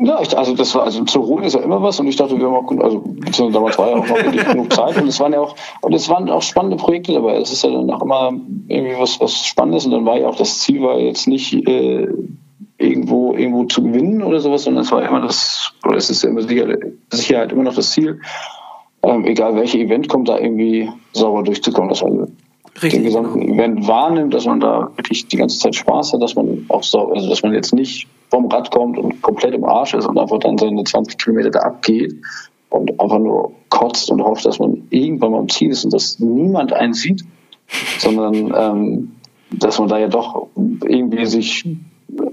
[0.00, 2.36] Ja, ich, also das war, also zu holen ist ja immer was und ich dachte,
[2.36, 5.32] wir haben auch, also damals war ja auch noch wirklich genug Zeit und es waren
[5.32, 7.36] ja auch, und es waren auch spannende Projekte dabei.
[7.36, 8.32] Es ist ja dann auch immer
[8.66, 12.08] irgendwie was, was Spannendes und dann war ja auch das Ziel war jetzt nicht äh,
[12.76, 16.30] irgendwo, irgendwo zu gewinnen oder sowas, sondern es war immer das, oder es ist ja
[16.30, 16.66] immer sicher,
[17.10, 18.20] Sicherheit immer noch das Ziel,
[19.04, 21.90] ähm, egal welche Event kommt, da irgendwie sauber durchzukommen.
[21.90, 22.10] Das war
[22.82, 23.42] Richtig, den gesamten.
[23.42, 27.12] Event wahrnimmt, dass man da wirklich die ganze Zeit Spaß hat, dass man auch so,
[27.12, 30.40] also dass man jetzt nicht vom Rad kommt und komplett im Arsch ist und einfach
[30.40, 32.16] dann seine 20 Kilometer da abgeht
[32.68, 36.18] und einfach nur kotzt und hofft, dass man irgendwann mal am Ziel ist und dass
[36.18, 37.24] niemand einen sieht,
[37.98, 39.12] sondern ähm,
[39.52, 41.64] dass man da ja doch irgendwie sich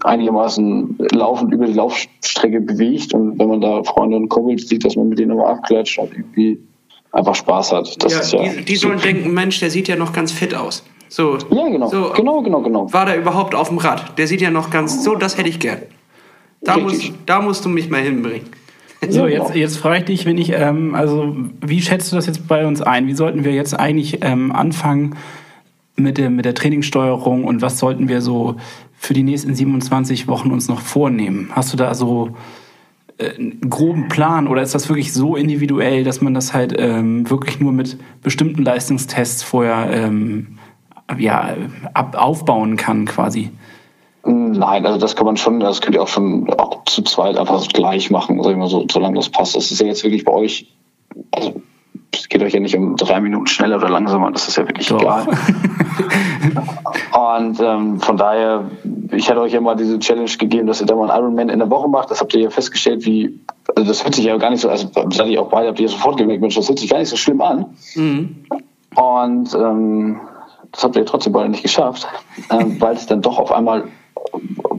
[0.04, 4.96] einigermaßen laufend über die Laufstrecke bewegt und wenn man da Freunde und Kumpels sieht, dass
[4.96, 6.60] man mit denen nochmal abklatscht und irgendwie
[7.12, 8.04] einfach Spaß hat.
[8.04, 10.84] Das ja, ja die, die sollen denken, Mensch, der sieht ja noch ganz fit aus.
[11.12, 11.38] So.
[11.52, 11.90] Ja, genau.
[11.90, 12.94] So, genau, genau, genau.
[12.94, 14.18] War der überhaupt auf dem Rad?
[14.18, 15.80] Der sieht ja noch ganz so, das hätte ich gern.
[16.62, 18.48] Da, muss, da musst du mich mal hinbringen.
[19.10, 22.48] So, jetzt, jetzt frage ich dich, wenn ich, ähm, also wie schätzt du das jetzt
[22.48, 23.08] bei uns ein?
[23.08, 25.16] Wie sollten wir jetzt eigentlich ähm, anfangen
[25.96, 28.58] mit der, mit der Trainingssteuerung und was sollten wir so
[28.96, 31.50] für die nächsten 27 Wochen uns noch vornehmen?
[31.52, 32.36] Hast du da so
[33.18, 37.28] äh, einen groben Plan oder ist das wirklich so individuell, dass man das halt ähm,
[37.28, 40.60] wirklich nur mit bestimmten Leistungstests vorher ähm,
[41.18, 41.56] ja,
[41.94, 43.52] ab, aufbauen kann quasi?
[44.24, 47.68] Nein, also das kann man schon, das könnt ihr auch schon auch zu zweit einfach
[47.70, 49.56] gleich machen, sag ich mal so, solange das passt.
[49.56, 50.72] Das ist ja jetzt wirklich bei euch,
[51.32, 51.62] also
[52.14, 54.88] es geht euch ja nicht um drei Minuten schneller oder langsamer, das ist ja wirklich
[54.88, 55.02] Doch.
[55.02, 55.28] egal.
[57.38, 58.70] Und ähm, von daher,
[59.12, 61.60] ich hatte euch ja mal diese Challenge gegeben, dass ihr da mal einen Ironman in
[61.60, 62.12] der Woche macht.
[62.12, 63.40] Das habt ihr ja festgestellt, wie,
[63.76, 65.90] also das hört sich ja gar nicht so, also hatte ich auch beide, habt ihr
[65.90, 67.66] sofort gemerkt, Mensch, das hört sich gar nicht so schlimm an.
[67.96, 68.46] Mhm.
[68.96, 70.20] Und ähm,
[70.72, 72.08] das habt ihr trotzdem beide nicht geschafft,
[72.50, 73.86] ähm, weil es dann doch auf einmal,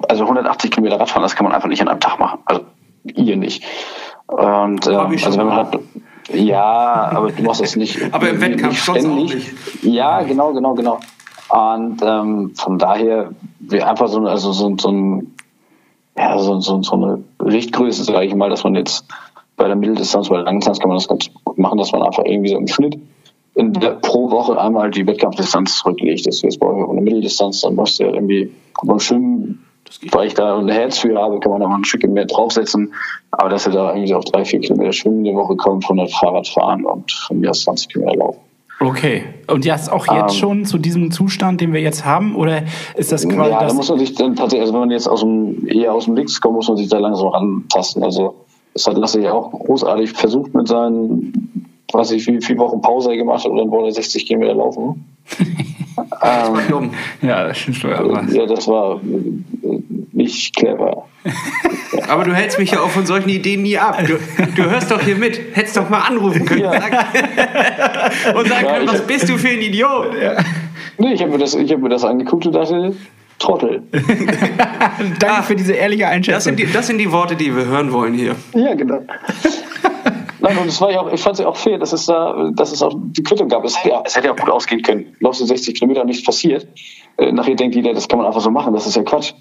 [0.08, 2.40] also 180 Kilometer Radfahren, das kann man einfach nicht an einem Tag machen.
[2.44, 2.62] Also
[3.04, 3.64] ihr nicht.
[4.26, 5.78] Und ähm, also wenn man hat,
[6.32, 8.00] ja, aber du machst das nicht.
[8.12, 9.34] aber im Wettkampf nicht ständig.
[9.34, 9.84] Nicht.
[9.84, 11.00] Ja, genau, genau, genau.
[11.48, 15.34] Und ähm, von daher wir einfach so, also so, so ein
[16.16, 19.06] ja, so, so, so eine Richtgröße, sage ich mal, dass man jetzt
[19.56, 22.24] bei der Mitteldistanz, bei der Langdistanz kann man das ganz gut machen, dass man einfach
[22.24, 22.98] irgendwie so im Schnitt
[23.54, 26.26] in der, pro Woche einmal die Wettkampfdistanz zurücklegt.
[26.26, 28.50] Das ist jetzt bei einer Mitteldistanz, dann musst du ja irgendwie
[28.82, 29.64] beim Schwimmen,
[30.10, 32.94] weil ich da ein Herz für habe, kann man da mal ein Stück mehr draufsetzen.
[33.30, 36.48] Aber dass er da irgendwie auf drei, vier Kilometer Schwimmen die Woche kommt, 100 Fahrrad
[36.48, 38.40] fahren und von mir aus 20 Kilometer laufen.
[38.80, 39.24] Okay.
[39.46, 42.34] Und jetzt auch jetzt ähm, schon zu diesem Zustand, den wir jetzt haben?
[42.34, 42.62] Oder
[42.96, 43.50] ist das quasi.
[43.50, 46.06] Ja, da muss man sich dann tatsächlich, also wenn man jetzt aus dem, eher aus
[46.06, 48.02] dem Links kommt, muss man sich da langsam rantasten.
[48.02, 48.34] Also,
[48.74, 51.61] das hat Lasse ja auch großartig versucht mit seinen
[51.94, 55.04] weiß ich, wie viele Wochen Pause gemacht hat und dann wollte er 60 Kilometer laufen.
[56.22, 56.90] ähm,
[57.22, 57.92] ja, das stimmt schon.
[57.92, 58.24] Aber.
[58.30, 59.78] Ja, das war äh,
[60.12, 61.06] nicht clever.
[62.08, 63.98] aber du hältst mich ja auch von solchen Ideen nie ab.
[64.06, 64.18] Du,
[64.56, 65.40] du hörst doch hier mit.
[65.52, 66.62] Hättest doch mal anrufen können.
[66.62, 66.72] Ja.
[68.34, 70.14] und sagen können, ja, was bist du für ein Idiot?
[70.20, 70.36] Ja.
[70.98, 72.94] Nee, ich habe mir, das, hab mir das angeguckt und dachte,
[73.38, 73.82] Trottel.
[73.90, 76.36] Danke ah, für diese ehrliche Einschätzung.
[76.36, 78.36] Das sind, die, das sind die Worte, die wir hören wollen hier.
[78.54, 79.00] Ja, genau.
[80.42, 82.50] Nein, und es war ja auch, ich fand es ja auch fair, dass es da,
[82.52, 83.64] dass es auch die Quittung gab.
[83.64, 85.16] Es hätte ja, es hätte ja gut ausgehen können.
[85.20, 86.66] Laufst du 60 Kilometer und nichts passiert.
[87.16, 89.34] Äh, nachher denkt jeder, das kann man einfach so machen, das ist ja Quatsch.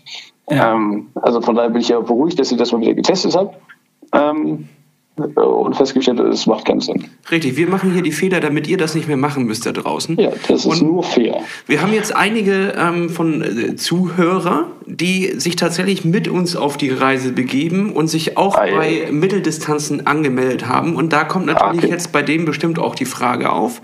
[0.50, 0.74] Ja.
[0.74, 3.58] Ähm, also von daher bin ich ja beruhigt, dass ihr das mal wieder getestet habt.
[4.14, 4.70] Ähm,
[5.18, 7.06] und festgestellt, es macht keinen Sinn.
[7.30, 10.18] Richtig, wir machen hier die Fehler, damit ihr das nicht mehr machen müsst da draußen.
[10.18, 11.42] Ja, das ist und nur fair.
[11.68, 16.90] Wir haben jetzt einige ähm, von äh, Zuhörer, die sich tatsächlich mit uns auf die
[16.90, 20.96] Reise begeben und sich auch ah, bei Mitteldistanzen angemeldet haben.
[20.96, 21.90] Und da kommt natürlich ah, okay.
[21.90, 23.82] jetzt bei dem bestimmt auch die Frage auf,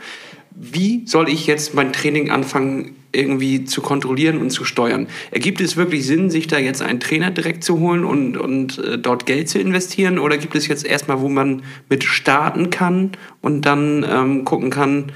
[0.59, 5.07] wie soll ich jetzt mein Training anfangen, irgendwie zu kontrollieren und zu steuern?
[5.31, 8.97] Ergibt es wirklich Sinn, sich da jetzt einen Trainer direkt zu holen und, und äh,
[8.97, 10.17] dort Geld zu investieren?
[10.17, 15.11] Oder gibt es jetzt erstmal, wo man mit starten kann und dann ähm, gucken kann,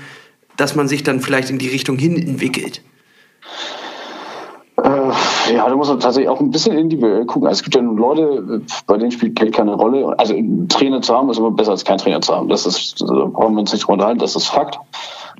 [0.58, 2.84] dass man sich dann vielleicht in die Richtung hin entwickelt?
[4.78, 7.48] Äh, ja, da muss man tatsächlich auch ein bisschen individuell gucken.
[7.48, 10.18] Also es gibt ja Leute, bei denen spielt Geld keine Rolle.
[10.18, 12.48] Also einen Trainer zu haben, ist immer besser als keinen Trainer zu haben.
[12.48, 14.80] Das ist, da brauchen wir uns nicht drüber unterhalten, das ist Fakt.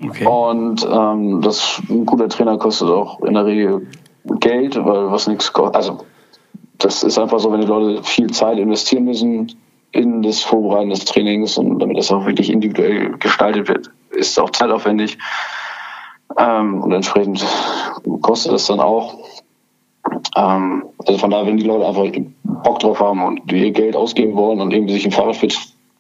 [0.04, 0.26] Okay.
[0.26, 3.88] Und ähm, das, ein guter Trainer kostet auch in der Regel
[4.40, 5.76] Geld, weil was nichts kostet.
[5.76, 6.00] Also
[6.78, 9.56] das ist einfach so, wenn die Leute viel Zeit investieren müssen
[9.92, 14.40] in das Vorbereiten des Trainings und damit das auch wirklich individuell gestaltet wird, ist es
[14.40, 15.18] auch zeitaufwendig.
[16.38, 17.46] Ähm, und entsprechend
[18.22, 19.18] kostet es dann auch.
[20.36, 22.08] Ähm, also von daher, wenn die Leute einfach
[22.44, 25.48] Bock drauf haben und ihr Geld ausgeben wollen und irgendwie sich ein Fahrrad für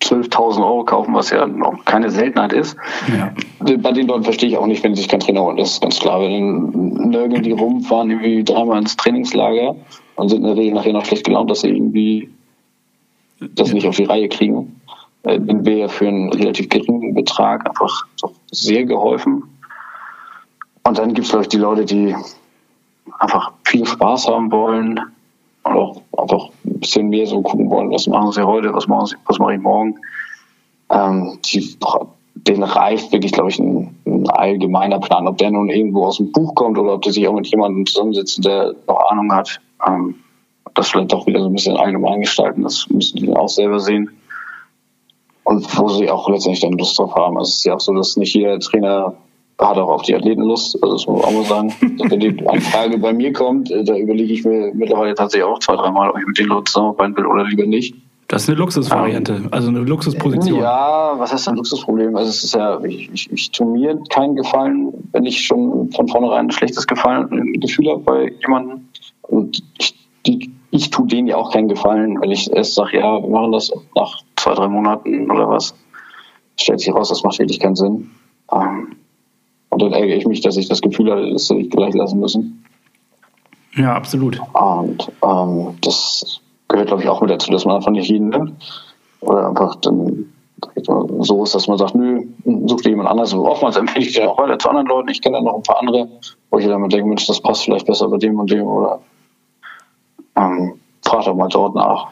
[0.02, 2.76] 12.000 Euro kaufen, was ja noch keine Seltenheit ist,
[3.16, 3.34] ja.
[3.78, 5.58] bei den Leuten verstehe ich auch nicht, wenn sie sich keinen Trainer holen.
[5.58, 6.22] Das ist ganz klar.
[6.22, 9.76] Wenn nörgeln die rum, fahren irgendwie dreimal ins Trainingslager
[10.16, 12.30] und sind in der Regel nachher noch schlecht gelaunt, dass sie irgendwie
[13.40, 13.76] das ja.
[13.76, 14.82] nicht auf die Reihe kriegen.
[15.24, 18.06] Äh, den wäre ja für einen relativ geringen Betrag einfach
[18.52, 19.44] sehr geholfen.
[20.84, 22.16] Und dann gibt es, glaube ich, die Leute, die
[23.20, 25.00] einfach viel Spaß haben wollen
[25.64, 29.16] auch einfach ein bisschen mehr so gucken wollen, was machen sie heute, was machen sie,
[29.26, 29.96] was mache ich morgen.
[30.90, 31.78] Ähm, die,
[32.36, 35.28] denen reicht wirklich, glaube ich, ein, ein, allgemeiner Plan.
[35.28, 37.86] Ob der nun irgendwo aus dem Buch kommt oder ob die sich auch mit jemandem
[37.86, 39.62] zusammensitzen, der noch Ahnung hat.
[39.88, 40.16] Ähm,
[40.74, 44.10] das vielleicht auch wieder so ein bisschen allgemein gestalten, das müssen die auch selber sehen.
[45.44, 47.38] Und wo sie auch letztendlich dann Lust drauf haben.
[47.38, 49.16] Also es ist ja auch so, dass nicht jeder Trainer
[49.70, 50.78] hat auch auf die Athleten Lust.
[50.82, 51.74] Also das muss man auch mal sagen.
[52.10, 55.76] Wenn die Anfrage bei mir kommt, äh, da überlege ich mir mittlerweile tatsächlich auch zwei,
[55.76, 57.96] dreimal, ob ich mit den Leuten zusammenarbeiten will oder lieber nicht.
[58.32, 60.62] Das ist eine Luxusvariante, um, also eine Luxusposition.
[60.62, 62.16] Ja, was heißt ein Luxusproblem?
[62.16, 66.08] Also es ist ja, ich, ich, ich tue mir keinen Gefallen, wenn ich schon von
[66.08, 68.88] vornherein ein schlechtes Gefallen, ein Gefühl habe bei jemandem.
[69.24, 69.96] Und ich,
[70.26, 73.52] die, ich tue denen ja auch keinen Gefallen, wenn ich erst sage, ja, wir machen
[73.52, 75.76] das nach zwei, drei Monaten oder was.
[76.58, 78.12] Stellt sich raus, das macht wirklich keinen Sinn.
[78.50, 78.96] Ähm,
[79.72, 82.20] und dann ärgere ich mich, dass ich das Gefühl hatte, das hätte ich gleich lassen
[82.20, 82.64] müssen.
[83.76, 84.40] Ja, absolut.
[84.54, 88.54] Und ähm, das gehört, glaube ich, auch mit dazu, dass man einfach nicht jeden nimmt.
[89.22, 90.26] Oder einfach dann
[91.20, 92.24] so ist, dass man sagt, nö,
[92.66, 93.34] such dir jemand anderes.
[93.34, 95.10] Oftmals empfehle ich dir auch weiter zu anderen Leuten.
[95.10, 96.08] Ich kenne dann noch ein paar andere,
[96.50, 98.68] wo ich dann denke, Mensch, das passt vielleicht besser bei dem und dem.
[98.68, 99.00] Oder
[100.36, 102.10] ähm, frag doch mal dort nach.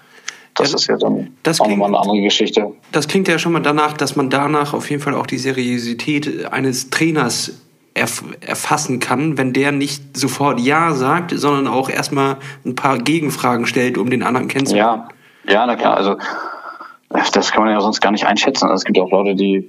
[0.59, 2.71] Das ja, ist ja dann das auch klingt, nochmal eine andere Geschichte.
[2.91, 6.51] Das klingt ja schon mal danach, dass man danach auf jeden Fall auch die Seriosität
[6.51, 7.61] eines Trainers
[7.93, 13.65] erf erfassen kann, wenn der nicht sofort Ja sagt, sondern auch erstmal ein paar Gegenfragen
[13.65, 15.03] stellt, um den anderen kennenzulernen.
[15.45, 15.97] Ja, ja, na klar.
[15.97, 16.17] Also
[17.09, 18.65] das kann man ja sonst gar nicht einschätzen.
[18.65, 19.67] Also, es gibt auch Leute, die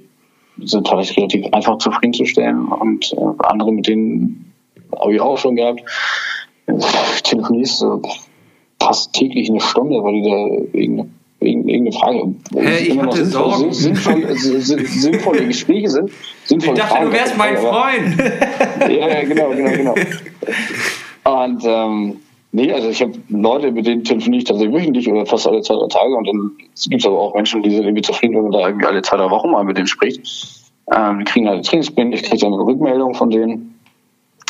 [0.63, 4.53] sind vielleicht relativ einfach zufriedenzustellen und äh, andere, mit denen
[4.99, 5.81] habe ich auch schon gehabt.
[7.23, 7.83] Telefonie ist
[8.81, 12.35] fast täglich eine Stunde, weil die da irgendeine, irgendeine Frage.
[12.55, 13.73] Hä, ich hatte sinnvoll, Sorgen.
[13.73, 16.11] Sinnvolle, sinnvolle Gespräche sind.
[16.45, 18.17] Sinnvolle ich dachte, Fragen, du wärst mein Freund.
[18.99, 19.95] ja, genau, genau, genau.
[21.23, 22.17] Und ähm,
[22.51, 25.75] nee, also ich habe Leute, mit denen telefoniere ich tatsächlich wöchentlich oder fast alle zwei,
[25.75, 26.51] drei Tage und dann
[26.89, 29.17] gibt es aber auch Menschen, die sind irgendwie zufrieden, wenn man da irgendwie alle zwei,
[29.17, 30.21] drei Wochen mal mit denen spricht.
[30.93, 33.70] Ähm, die kriegen halt Trainingspläne, ich kriege dann eine Rückmeldung von denen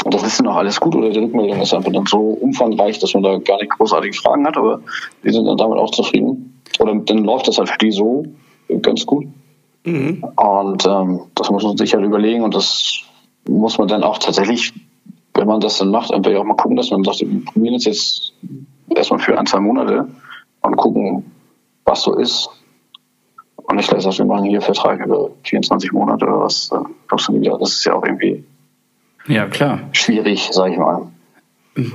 [0.05, 3.13] das ist dann auch alles gut oder die Rückmeldung ist einfach dann so umfangreich, dass
[3.13, 4.81] man da gar nicht großartige Fragen hat, aber
[5.23, 6.61] die sind dann damit auch zufrieden.
[6.79, 8.25] Oder dann läuft das halt für die so
[8.81, 9.25] ganz gut.
[9.83, 10.23] Mhm.
[10.35, 13.01] Und ähm, das muss man sich halt überlegen und das
[13.47, 14.73] muss man dann auch tatsächlich,
[15.33, 17.85] wenn man das dann macht, einfach auch mal gucken, dass man sagt, wir probieren es
[17.85, 18.33] jetzt
[18.89, 20.07] erstmal für ein, zwei Monate
[20.61, 21.31] und gucken,
[21.85, 22.49] was so ist.
[23.55, 26.71] Und nicht gleich sagt, wir machen hier Vertrag über 24 Monate oder was.
[27.09, 28.43] Das ist ja auch irgendwie
[29.27, 29.79] ja, klar.
[29.93, 31.07] Schwierig, sag ich mal.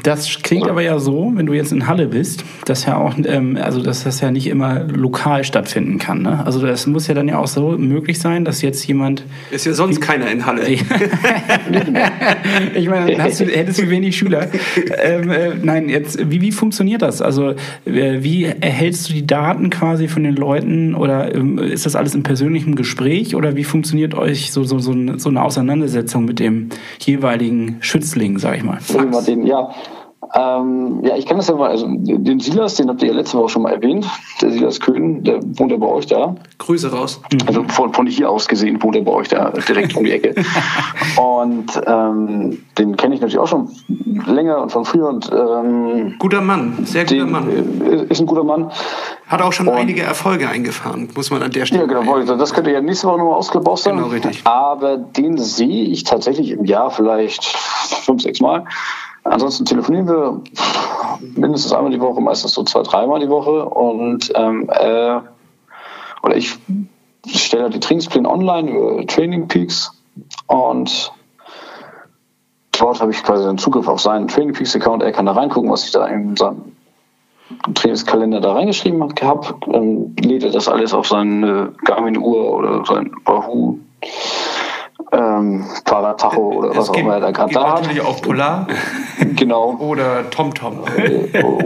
[0.02, 3.58] Das klingt aber ja so, wenn du jetzt in Halle bist, dass ja auch, ähm,
[3.60, 6.22] also dass das ja nicht immer lokal stattfinden kann.
[6.22, 6.42] Ne?
[6.46, 9.24] Also das muss ja dann ja auch so möglich sein, dass jetzt jemand.
[9.50, 10.62] Ist ja sonst keiner in Halle.
[12.74, 14.48] ich meine, hast du, hättest du wenig Schüler.
[15.02, 17.20] Ähm, äh, nein, jetzt, wie, wie funktioniert das?
[17.20, 17.50] Also
[17.84, 22.14] äh, wie erhältst du die Daten quasi von den Leuten oder ähm, ist das alles
[22.14, 26.70] im persönlichen Gespräch oder wie funktioniert euch so, so, so, so eine Auseinandersetzung mit dem
[26.98, 28.78] jeweiligen Schützling, sag ich mal?
[29.44, 29.65] Ja,
[30.34, 33.38] Ähm, ja, ich kann das ja mal, also den Silas, den habt ihr ja letzte
[33.38, 34.06] Woche schon mal erwähnt,
[34.42, 36.34] der Silas Köhn, der wohnt ja bei euch da.
[36.58, 37.20] Grüße raus.
[37.46, 40.34] Also von, von hier aus gesehen wohnt er bei euch da direkt um die Ecke.
[41.16, 43.68] Und ähm, den kenne ich natürlich auch schon
[44.26, 47.48] länger und von früher und ähm, Guter Mann, sehr guter den, Mann.
[47.50, 48.70] äh, ist ein guter Mann.
[49.26, 51.82] Hat auch schon einige Erfolge eingefahren, muss man an der Stelle.
[51.82, 52.24] Ja, genau.
[52.24, 52.38] sagen.
[52.38, 54.42] Das könnte ja nächste Woche nochmal ausgebaut Genau, richtig.
[54.44, 58.64] Aber den sehe ich tatsächlich im Jahr vielleicht fünf, sechs Mal.
[59.30, 60.42] Ansonsten telefonieren wir
[61.34, 63.64] mindestens einmal die Woche, meistens so zwei, dreimal die Woche.
[63.64, 65.20] Und ähm, äh,
[66.22, 66.58] oder ich
[67.26, 69.92] stelle die Trainingspläne online über Training Peaks
[70.46, 71.12] und
[72.72, 75.02] dort habe ich quasi den Zugriff auf seinen Training Peaks Account.
[75.02, 76.76] Er kann da reingucken, was ich da in seinem
[77.74, 83.78] Trainingskalender da reingeschrieben habe, dann lädt er das alles auf seine Garmin-Uhr oder sein Wahoo
[85.12, 87.82] ähm, Fahrradtacho oder was auch immer er da gerade gibt da hat.
[87.82, 88.66] natürlich auch Polar
[89.36, 89.76] Genau.
[89.78, 90.80] oder TomTom.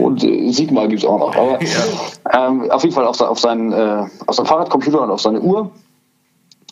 [0.00, 1.34] Und äh, Sigma gibt es auch noch.
[1.36, 1.58] Aber
[2.32, 5.40] ähm, auf jeden Fall auf, se- auf, seinen, äh, auf seinen Fahrradcomputer und auf seine
[5.40, 5.70] Uhr.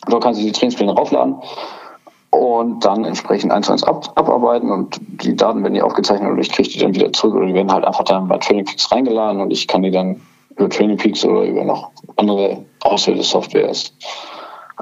[0.07, 1.35] Dort kann sie die Trainingspläne raufladen
[2.31, 6.39] und dann entsprechend eins zu eins ab, abarbeiten und die Daten werden ja aufgezeichnet und
[6.39, 8.91] ich kriege die dann wieder zurück oder die werden halt einfach dann bei Training Peaks
[8.91, 10.21] reingeladen und ich kann die dann
[10.55, 13.93] über Training Peaks oder über noch andere Auswertesoftwares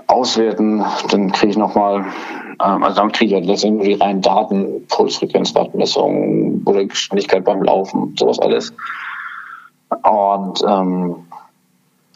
[0.06, 0.84] auswerten.
[1.10, 2.06] Dann kriege ich nochmal,
[2.64, 7.64] ähm, also dann kriege ich halt letztendlich die reinen Daten, Pulsfrequenz, Wattmessung oder Geschwindigkeit beim
[7.64, 8.74] Laufen, sowas alles.
[10.04, 11.16] Und ähm,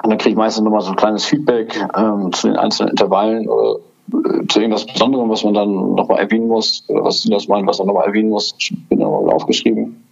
[0.04, 3.48] und dann kriege ich meistens nochmal so ein kleines Feedback ähm, zu den einzelnen Intervallen
[3.48, 3.80] oder
[4.14, 7.78] äh, zu irgendwas Besonderem, was man dann nochmal erwähnen muss, oder was das meinen, was
[7.78, 8.56] man nochmal erwähnen muss.
[8.58, 10.04] Ich bin nochmal aufgeschrieben.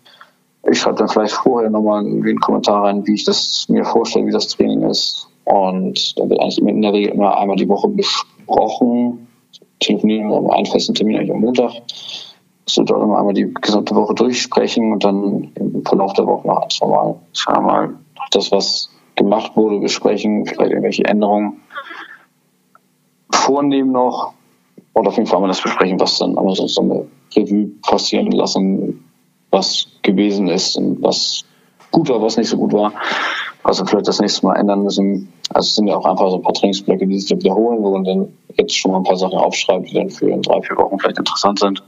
[0.69, 4.31] Ich schreibe dann vielleicht vorher nochmal einen Kommentar rein, wie ich das mir vorstelle, wie
[4.31, 5.27] das Training ist.
[5.49, 9.27] Und dann wird eigentlich in der Regel immer einmal die Woche besprochen.
[9.79, 11.71] Telefonieren wir um einen festen Termin eigentlich am Montag.
[12.65, 16.47] dass wir dort immer einmal die gesamte Woche durchsprechen und dann im Verlauf der Woche
[16.47, 16.69] noch ein,
[17.33, 17.89] zwei
[18.31, 21.61] das, was gemacht wurde, besprechen, vielleicht irgendwelche Änderungen
[23.33, 24.33] vornehmen noch
[24.93, 29.03] und auf jeden Fall mal das besprechen, was dann aber so eine Revue passieren lassen,
[29.49, 31.43] was gewesen ist und was
[31.89, 32.93] gut war, was nicht so gut war,
[33.69, 35.31] was wir vielleicht das nächste Mal ändern müssen.
[35.53, 38.03] Also es sind ja auch einfach so ein paar Trainingsblöcke, die sich wiederholen, wo man
[38.03, 40.97] dann jetzt schon mal ein paar Sachen aufschreibt, die dann für in drei, vier Wochen
[40.97, 41.83] vielleicht interessant sind.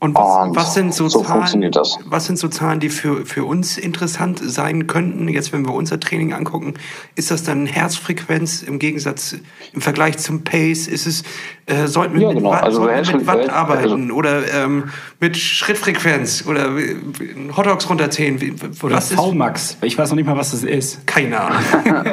[0.00, 1.70] Und was, Und was sind so, so Zahlen,
[2.04, 5.26] was sind so Zahlen, die für, für uns interessant sein könnten?
[5.26, 6.74] Jetzt, wenn wir unser Training angucken,
[7.16, 9.34] ist das dann Herzfrequenz im Gegensatz
[9.72, 10.86] im Vergleich zum Pace?
[10.86, 11.24] Ist es,
[11.66, 12.50] äh, sollten wir Ja, mit, genau.
[12.52, 14.84] Watt, Also mit Watt arbeiten also- oder ähm,
[15.18, 16.94] mit Schrittfrequenz oder äh,
[17.56, 18.38] Hotdogs runterzählen?
[18.80, 19.18] Oder Was ist?
[19.18, 19.78] VMAX.
[19.82, 21.08] Ich weiß noch nicht mal, was das ist.
[21.08, 21.58] Keine Ahnung.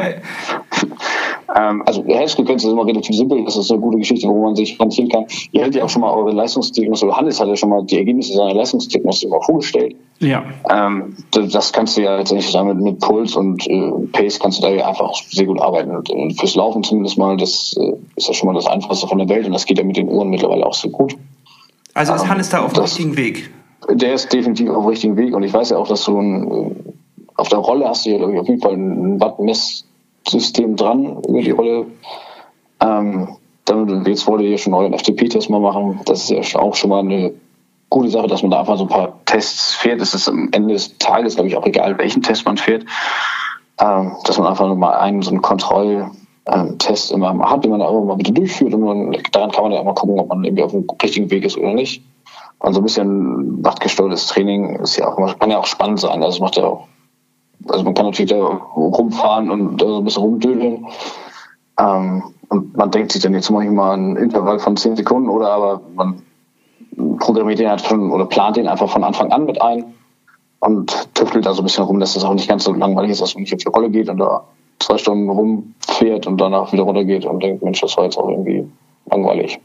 [1.56, 4.78] Ähm, also Herzfrequenz ist immer relativ simpel, das ist eine gute Geschichte, wo man sich
[4.78, 5.26] orientieren kann.
[5.52, 7.98] Ihr hattet ja auch schon mal eure Leistungsdiagnose, oder Hannes hat ja schon mal die
[7.98, 9.96] Ergebnisse seiner Leistungsdiagnose mal vorgestellt.
[10.20, 10.44] Ja.
[10.70, 14.64] Ähm, das, kannst du ja letztendlich sagen, mit, mit Puls und äh, Pace kannst du
[14.64, 15.96] da ja einfach sehr gut arbeiten.
[15.96, 19.18] Und, äh, fürs Laufen zumindest mal, das äh, ist ja schon mal das Einfachste von
[19.18, 21.16] der Welt und das geht ja mit den Uhren mittlerweile auch sehr gut.
[21.94, 23.50] Also ist Ähm, Hannes da auf dem richtigen Weg.
[23.90, 26.52] Der ist definitiv auf dem richtigen Weg und ich weiß ja auch, dass du ein,
[26.52, 26.72] äh,
[27.38, 29.20] auf der Rolle hast du ja auf jeden Fall ein
[30.26, 31.86] Wattmesssystem dran über die Rolle.
[32.82, 36.02] Ähm, damit, jetzt wollt ihr schon euren FTP-Test mal machen.
[36.06, 37.34] Das ist ja auch schon mal eine
[37.90, 40.02] gute Sache, dass man da einfach so ein paar Tests fährt.
[40.02, 42.86] Es ist am Ende des Tages, glaube ich, auch egal, welchen Test man fährt.
[43.80, 47.82] Ähm, dass man einfach nur mal einen so einen Kontrolltest immer mal hat, den man
[47.82, 50.64] auch mal wieder durchführt und man, daran kann man ja mal gucken, ob man irgendwie
[50.64, 52.02] auf dem richtigen Weg ist oder nicht.
[52.60, 56.24] Und so ein bisschen wattgesteuertes Training ist ja auch, immer- kann ja auch spannend sein.
[56.24, 56.88] Also es macht ja auch,
[57.68, 60.88] also man kann natürlich da rumfahren und da so ein bisschen rumdödeln.
[61.80, 65.82] Ähm, und man denkt sich dann jetzt manchmal einen Intervall von 10 Sekunden oder aber
[65.96, 66.22] man
[67.20, 69.94] programmiert den halt schon oder plant den einfach von Anfang an mit ein
[70.60, 73.22] und tüftelt da so ein bisschen rum, dass das auch nicht ganz so langweilig ist,
[73.22, 74.46] dass man nicht auf die Rolle geht und da
[74.80, 78.68] zwei Stunden rumfährt und danach wieder runtergeht und denkt, Mensch, das war jetzt auch irgendwie
[79.10, 79.60] langweilig.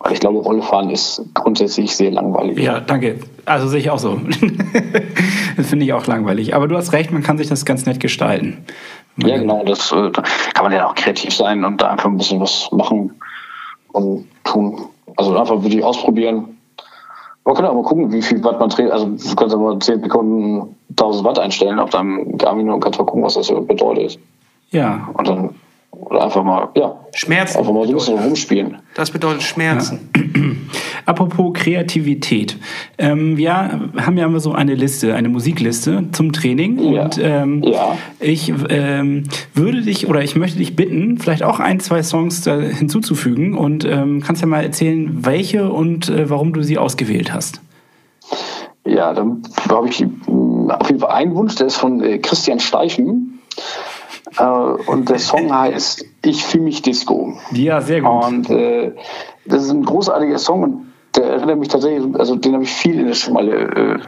[0.00, 2.58] Weil ich glaube, Rollefahren ist grundsätzlich sehr langweilig.
[2.58, 3.18] Ja, danke.
[3.44, 4.20] Also sehe ich auch so.
[5.56, 6.54] das finde ich auch langweilig.
[6.54, 8.64] Aber du hast recht, man kann sich das ganz nett gestalten.
[9.16, 9.64] Ja, genau.
[9.64, 10.22] Das äh, da
[10.54, 13.10] kann man ja auch kreativ sein und da einfach ein bisschen was machen
[13.92, 14.80] und tun.
[15.16, 16.56] Also einfach wirklich ausprobieren.
[17.44, 18.90] Man kann auch mal gucken, wie viel Watt man dreht.
[18.90, 23.04] Also du kannst aber 10 Sekunden 1000 Watt einstellen auf deinem Garmin und kannst mal
[23.06, 24.18] gucken, was das bedeutet.
[24.70, 25.08] Ja.
[25.14, 25.54] Und dann
[26.08, 27.58] oder einfach mal, ja, Schmerzen.
[27.58, 28.76] einfach mal so ein bisschen rumspielen.
[28.94, 30.08] Das bedeutet Schmerzen.
[31.06, 32.56] Apropos Kreativität.
[32.98, 36.78] Ähm, wir haben ja immer so eine Liste, eine Musikliste zum Training.
[36.92, 37.04] Ja.
[37.04, 37.96] Und ähm, Ja.
[38.20, 42.58] ich ähm, würde dich oder ich möchte dich bitten, vielleicht auch ein, zwei Songs da
[42.60, 47.60] hinzuzufügen und ähm, kannst ja mal erzählen, welche und äh, warum du sie ausgewählt hast.
[48.86, 52.60] Ja, dann habe ich mh, auf jeden Fall einen Wunsch, der ist von äh, Christian
[52.60, 53.38] Steichen.
[54.36, 57.34] Äh, und der Song heißt Ich fühle mich Disco.
[57.52, 58.24] Ja, sehr gut.
[58.24, 58.92] Und äh,
[59.46, 63.00] das ist ein großartiger Song und der erinnert mich tatsächlich, also den habe ich viel
[63.00, 63.98] in der Schmalle äh,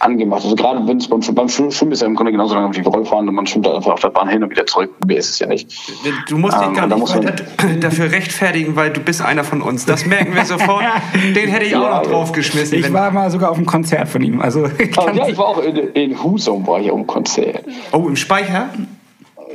[0.00, 0.42] angemacht.
[0.44, 3.28] Also gerade wenn es beim, beim Schwimmen ist ja im Grunde genauso lange wie Rollfahren
[3.28, 4.90] und man schwimmt da einfach auf der Bahn hin und wieder zurück.
[5.06, 5.72] Mehr ist es ja nicht.
[6.28, 7.34] Du musst dich Ähm, gar nicht weiter
[7.80, 9.86] dafür rechtfertigen, weil du bist einer von uns.
[9.86, 10.82] Das merken wir sofort.
[11.34, 12.78] Den hätte ich auch Ja, noch draufgeschmissen.
[12.78, 14.40] Ich war mal sogar auf einem Konzert von ihm.
[14.40, 14.66] Also
[15.14, 17.64] ja, ich war auch in, in Husum, war ich auf dem Konzert.
[17.92, 18.70] oh, im Speicher?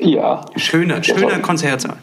[0.01, 1.97] Ja, Schöner, schöner Konzertsaal.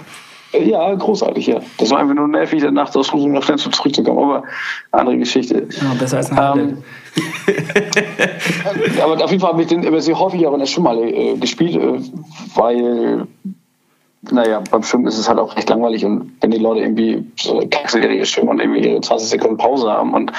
[0.52, 1.60] ja, großartig, ja.
[1.78, 4.44] Das war einfach nur nervig, der Nacht aus Husum nach Flensburg zurückzukommen, aber
[4.92, 5.66] andere Geschichte.
[5.70, 6.62] ja, besser als Halle.
[6.62, 6.78] Ähm,
[9.02, 11.36] aber auf jeden Fall habe ich den immer sehr häufig auch in der Schwimmhalle äh,
[11.36, 12.00] gespielt, äh,
[12.54, 13.26] weil,
[14.30, 17.60] naja, beim Schwimmen ist es halt auch recht langweilig und wenn die Leute irgendwie so
[17.70, 20.32] Kackserie schwimmen und irgendwie ihre 20 Sekunden Pause haben und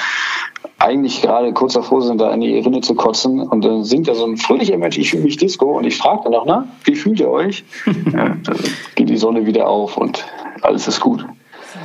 [0.77, 4.15] eigentlich gerade kurz davor sind, da in die Rinne zu kotzen und dann singt da
[4.15, 6.95] so ein fröhlicher Mensch, ich fühle mich Disco und ich frage dann noch, na, wie
[6.95, 7.63] fühlt ihr euch?
[8.13, 8.57] ja, dann
[8.95, 10.25] geht die Sonne wieder auf und
[10.61, 11.25] alles ist gut.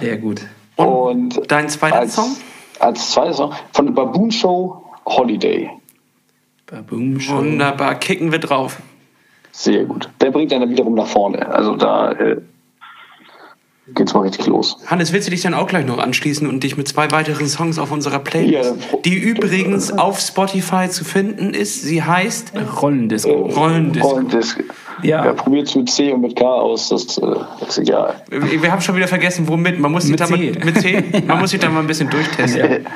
[0.01, 0.43] Sehr gut.
[0.77, 2.37] Und Dein zweiter als, Song?
[2.79, 5.71] Als zweiter Song von der Baboon Show Holiday.
[6.67, 7.39] Baboom Show.
[7.39, 8.81] Wunderbar, kicken wir drauf.
[9.53, 10.09] Sehr gut.
[10.21, 11.49] Der bringt dann wiederum nach vorne.
[11.49, 12.37] Also da äh,
[13.95, 14.77] geht's mal richtig los.
[14.87, 17.79] Hannes, willst du dich dann auch gleich noch anschließen und dich mit zwei weiteren Songs
[17.79, 21.83] auf unserer Playlist, Ja, die übrigens auf Spotify zu finden ist?
[21.83, 23.33] Sie heißt Rollendisco.
[23.33, 24.15] Rollendisco.
[24.15, 24.57] Und das,
[25.03, 25.25] Ja.
[25.25, 25.33] ja.
[25.33, 27.23] probiert es mit C und mit K aus, das, äh,
[27.59, 28.23] das ist egal.
[28.31, 29.81] Wir wir haben schon wieder vergessen, womit.
[29.81, 31.03] Man muss sich Mit da mal, mit C.
[31.27, 32.87] Man muss sich da mal ein bisschen durchtesten.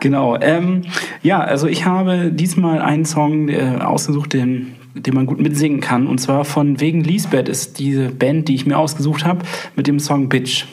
[0.00, 0.36] Genau.
[0.40, 0.82] Ähm,
[1.22, 6.06] ja, also ich habe diesmal einen Song äh, ausgesucht, den, den man gut mitsingen kann.
[6.06, 9.44] Und zwar von Wegen Lisbeth ist diese Band, die ich mir ausgesucht habe,
[9.76, 10.66] mit dem Song Bitch.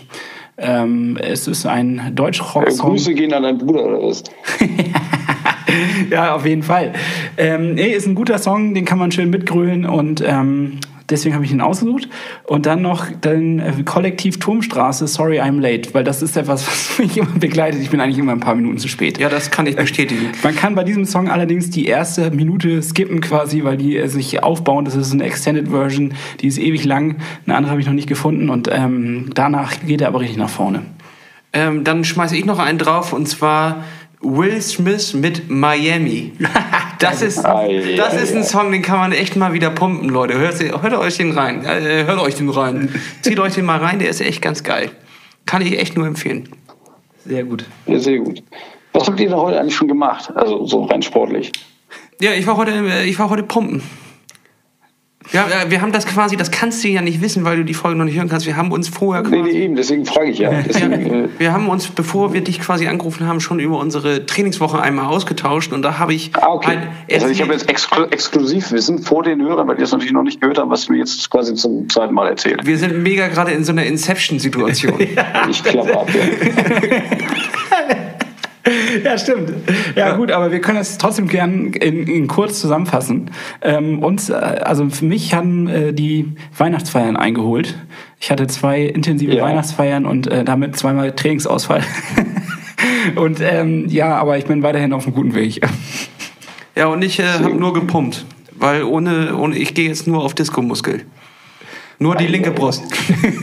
[0.57, 2.91] Ähm, es ist ein Deutsch-Rock-Song.
[2.91, 4.23] Grüße gehen an deinen Bruder oder was?
[6.11, 6.93] ja, auf jeden Fall.
[7.37, 10.79] Ähm, nee, ist ein guter Song, den kann man schön mitgrölen und ähm,
[11.09, 12.09] deswegen habe ich ihn ausgesucht.
[12.45, 16.99] Und dann noch den äh, Kollektiv Turmstraße, Sorry I'm Late, weil das ist etwas, was
[16.99, 17.81] mich immer begleitet.
[17.81, 19.17] Ich bin eigentlich immer ein paar Minuten zu spät.
[19.17, 20.31] Ja, das kann ich bestätigen.
[20.43, 24.43] Man kann bei diesem Song allerdings die erste Minute skippen quasi, weil die äh, sich
[24.43, 24.85] aufbauen.
[24.85, 27.17] Das ist eine Extended Version, die ist ewig lang.
[27.45, 30.49] Eine andere habe ich noch nicht gefunden und ähm, danach geht er aber richtig nach
[30.49, 30.83] vorne.
[31.53, 33.83] Ähm, dann schmeiße ich noch einen drauf und zwar
[34.21, 36.33] Will Smith mit Miami.
[36.99, 38.43] Das ist, das ist ein ei.
[38.43, 40.37] Song, den kann man echt mal wieder pumpen, Leute.
[40.37, 41.63] Hört, hört euch den rein.
[41.63, 42.89] Äh, hört euch den rein.
[43.21, 44.91] Zieht euch den mal rein, der ist echt ganz geil.
[45.45, 46.49] Kann ich echt nur empfehlen.
[47.25, 47.65] Sehr gut.
[47.85, 48.41] Ja, sehr gut.
[48.93, 50.31] Was habt ihr denn heute eigentlich schon gemacht?
[50.35, 51.51] Also so rein sportlich.
[52.19, 53.81] Ja, ich war heute, äh, ich war heute pumpen.
[55.33, 57.97] Ja, wir haben das quasi, das kannst du ja nicht wissen, weil du die Folge
[57.97, 58.45] noch nicht hören kannst.
[58.45, 60.51] Wir haben uns vorher Nee, quasi nee, eben, deswegen frage ich ja.
[60.67, 64.81] Deswegen, äh, Wir haben uns, bevor wir dich quasi angerufen haben, schon über unsere Trainingswoche
[64.81, 66.77] einmal ausgetauscht und da habe ich ah, okay.
[67.11, 70.39] Also ich habe jetzt Exklu Exklusivwissen vor den Hörern, weil die das natürlich noch nicht
[70.39, 72.65] gehört haben, was du mir jetzt quasi zum zweiten Mal erzählt.
[72.65, 74.95] wir sind mega gerade in so einer Inception-Situation.
[75.49, 76.09] Ich klappe ab.
[76.13, 77.95] Ja.
[79.03, 79.53] Ja, stimmt.
[79.95, 83.31] Ja, gut, aber wir können das trotzdem gern in, in kurz zusammenfassen.
[83.61, 87.75] Ähm, uns, äh, also für mich haben äh, die Weihnachtsfeiern eingeholt.
[88.19, 89.43] Ich hatte zwei intensive Ja.
[89.43, 91.83] Weihnachtsfeiern und äh, damit zweimal Trainingsausfall.
[93.15, 95.61] und ähm, ja, aber ich bin weiterhin auf einem guten Weg.
[96.75, 98.25] ja, und ich äh, habe nur gepumpt,
[98.57, 101.03] weil ohne, ohne ich gehe jetzt nur auf Disco-Muskel.
[101.99, 102.83] Nur die linke Brust,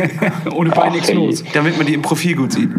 [0.53, 1.43] Ohne Bein nichts los.
[1.55, 2.71] damit man die im Profil gut sieht.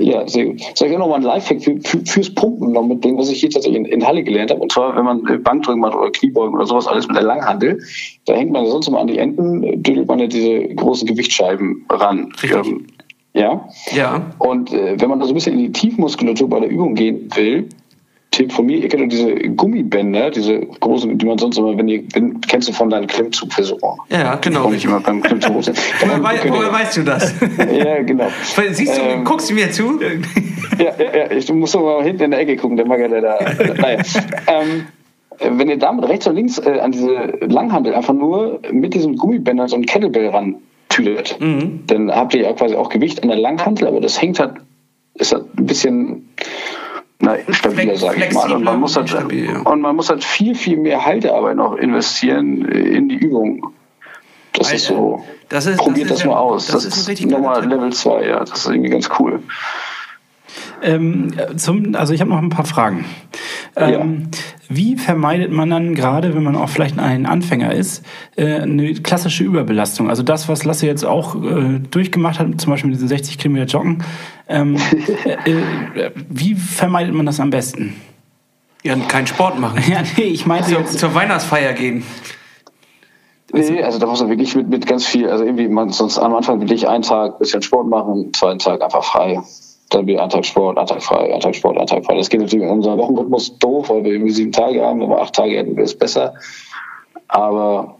[0.00, 0.62] Ja, sehr gut.
[0.74, 3.40] Soll ich auch noch mal ein Lifehack für, für, fürs Pumpen noch mitbringen, was ich
[3.40, 4.60] hier tatsächlich in, in Halle gelernt habe.
[4.60, 7.82] Und zwar, wenn man äh, Bankdrücken macht oder Kniebeugen oder sowas, alles mit der Langhandel,
[8.24, 11.84] da hängt man sonst immer an die Enden, äh, düdelt man ja diese großen Gewichtsscheiben
[11.90, 12.32] ran.
[12.42, 12.66] Richtig.
[12.66, 12.86] Ähm,
[13.34, 13.68] ja.
[13.92, 14.32] Ja.
[14.38, 17.28] Und äh, wenn man da so ein bisschen in die Tiefmuskulatur bei der Übung gehen
[17.34, 17.68] will,
[18.32, 22.04] Tipp von mir, ihr kennt diese Gummibänder, diese großen, die man sonst immer, wenn ihr,
[22.12, 23.98] wenn, kennst du von deinen Klimmzugversuchen?
[24.08, 24.60] Ja, genau.
[24.60, 27.34] Warum ich immer beim Klimmzug Woher, wei woher weißt du das?
[27.72, 28.28] Ja, genau.
[28.72, 29.98] Siehst du, Ähm, guckst du mir zu?
[30.78, 33.08] Ja, ja, ja, ich muss doch mal hinten in der Ecke gucken, der mag ja
[33.08, 33.38] da.
[33.76, 33.98] Naja.
[34.46, 34.86] ähm,
[35.38, 37.10] äh, wenn ihr damit rechts und links äh, an diese
[37.40, 40.54] Langhandel einfach nur mit diesen Gummibändern so ein Kettlebell ran
[40.88, 41.80] tüdelt, Mhm.
[41.88, 44.54] dann habt ihr ja quasi auch Gewicht an der Langhandel, aber das hängt halt,
[45.14, 46.28] ist halt ein bisschen
[47.20, 48.42] na, instabiler, sage ich mal.
[48.42, 49.58] Und flexibler man, muss halt, instabil, ja.
[49.60, 53.72] und man muss halt viel, viel mehr Haltearbeit noch investieren äh, in die Übung.
[54.52, 55.24] Das ist Alter, so.
[55.48, 56.66] das ist- Probiert das das, ist mal ja- aus.
[56.66, 57.64] das Das, ist ist nochmal.
[57.64, 58.40] Level 2, ja.
[58.40, 59.40] Das ist irgendwie ganz cool.
[60.82, 63.04] Ähm, zum, also ich habe noch ein paar Fragen.
[63.76, 64.28] Ähm,
[64.68, 68.04] Wie vermeidet man dann gerade, wenn man auch vielleicht ein Anfänger ist,
[68.36, 70.08] äh, eine klassische Überbelastung?
[70.08, 73.66] Also das, was Lasse jetzt auch äh, durchgemacht hat, zum Beispiel mit diesen 60 Kilometer
[73.66, 74.04] Joggen.
[74.48, 74.76] Ähm,
[75.24, 77.94] äh, äh, wie vermeidet man das am besten?
[78.82, 79.82] Ja, keinen Sport machen.
[79.90, 80.98] Ja, nee, ich meinte Zur, jetzt.
[80.98, 82.02] zur Weihnachtsfeier gehen.
[83.52, 86.34] Nee, also da muss man wirklich mit, mit ganz viel, also irgendwie, man, sonst am
[86.34, 89.40] Anfang will ich einen Tag bisschen Sport machen, am zweiten Tag einfach frei.
[89.90, 92.16] Dann wieder ein Tag Sport, ein Tag frei, ein Tag Sport, ein Tag frei.
[92.16, 95.34] Das geht natürlich in unserem Wochenrhythmus doof, weil wir irgendwie sieben Tage haben, wir acht
[95.34, 96.34] Tage hätten, wäre es besser.
[97.28, 97.96] Aber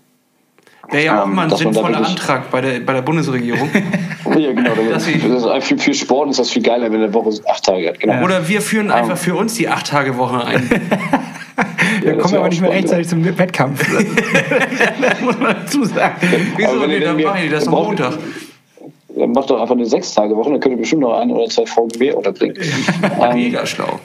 [0.88, 3.68] Wäre ja auch Ähm, mal ein sinnvoller Antrag bei der, bei der Bundesregierung.
[4.38, 7.03] ja, genau, das ist, sie- das ist für, für Sport ist das viel geiler, wenn
[7.03, 8.01] eine Woche acht Tage hat.
[8.01, 8.24] Genau.
[8.24, 10.70] Oder wir führen einfach für uns die Acht-Tage-Woche ein.
[12.03, 13.84] Wir das kommen wär aber nicht mehr rechtzeitig zum Wettkampf.
[15.03, 16.14] das muss man dazu sagen.
[16.57, 16.70] Wieso?
[16.70, 18.14] Aber wenn Nee, dann machen die das am Montag.
[19.16, 21.48] Dann macht doch einfach eine sechs Tage Woche, dann könnt ihr bestimmt noch ein oder
[21.48, 22.56] zwei Folgen mehr unterbringen.
[23.20, 23.98] ähm, Mega schlau.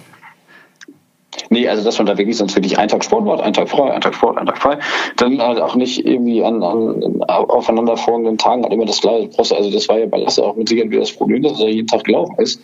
[1.50, 3.92] Nee, also dass man da wirklich sonst wirklich einen Tag Sport macht, einen Tag frei,
[3.92, 4.80] einen Tag Sport, einen Tag frei.
[5.18, 9.30] Dann halt auch nicht irgendwie an, an aufeinanderfolgenden Tagen halt immer das gleiche.
[9.38, 11.88] Also das war ja bei Lasse auch mit Sicherheit wieder das Problem, dass er jeden
[11.88, 12.62] Tag gelaufen ist.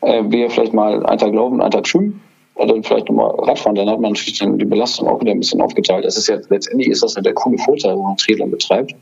[0.00, 2.20] Äh, wir vielleicht mal einen Tag laufen, einen Tag schwimmen
[2.54, 3.76] und dann vielleicht nochmal Radfahren.
[3.76, 6.04] Dann hat man natürlich dann die Belastung auch wieder ein bisschen aufgeteilt.
[6.04, 8.94] Das ist ja letztendlich ist das ja der coole Vorteil, wenn man Triathlon betreibt.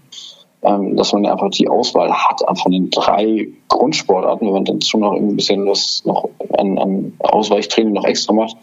[0.64, 5.00] Ähm, dass man einfach die Auswahl hat von den drei Grundsportarten, wenn man dann schon
[5.00, 8.56] noch ein bisschen was noch an, an Ausweichtraining noch extra macht.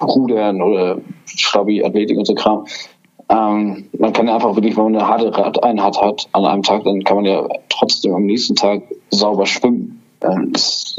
[0.00, 2.66] Rudern oder Stabi, Athletik und so Kram.
[3.28, 6.84] Ähm, man kann ja einfach wirklich, wenn man eine harte Radeinheit hat an einem Tag,
[6.84, 10.02] dann kann man ja trotzdem am nächsten Tag sauber schwimmen.
[10.22, 10.98] Ähm, das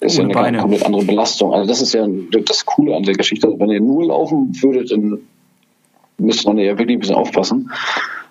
[0.00, 0.58] ist ja eine Beine.
[0.58, 1.52] komplett andere Belastung.
[1.52, 2.06] Also das ist ja
[2.46, 3.52] das Coole an der Geschichte.
[3.58, 5.18] Wenn ihr nur laufen würdet, dann
[6.18, 7.70] müsste man ja wirklich ein bisschen aufpassen.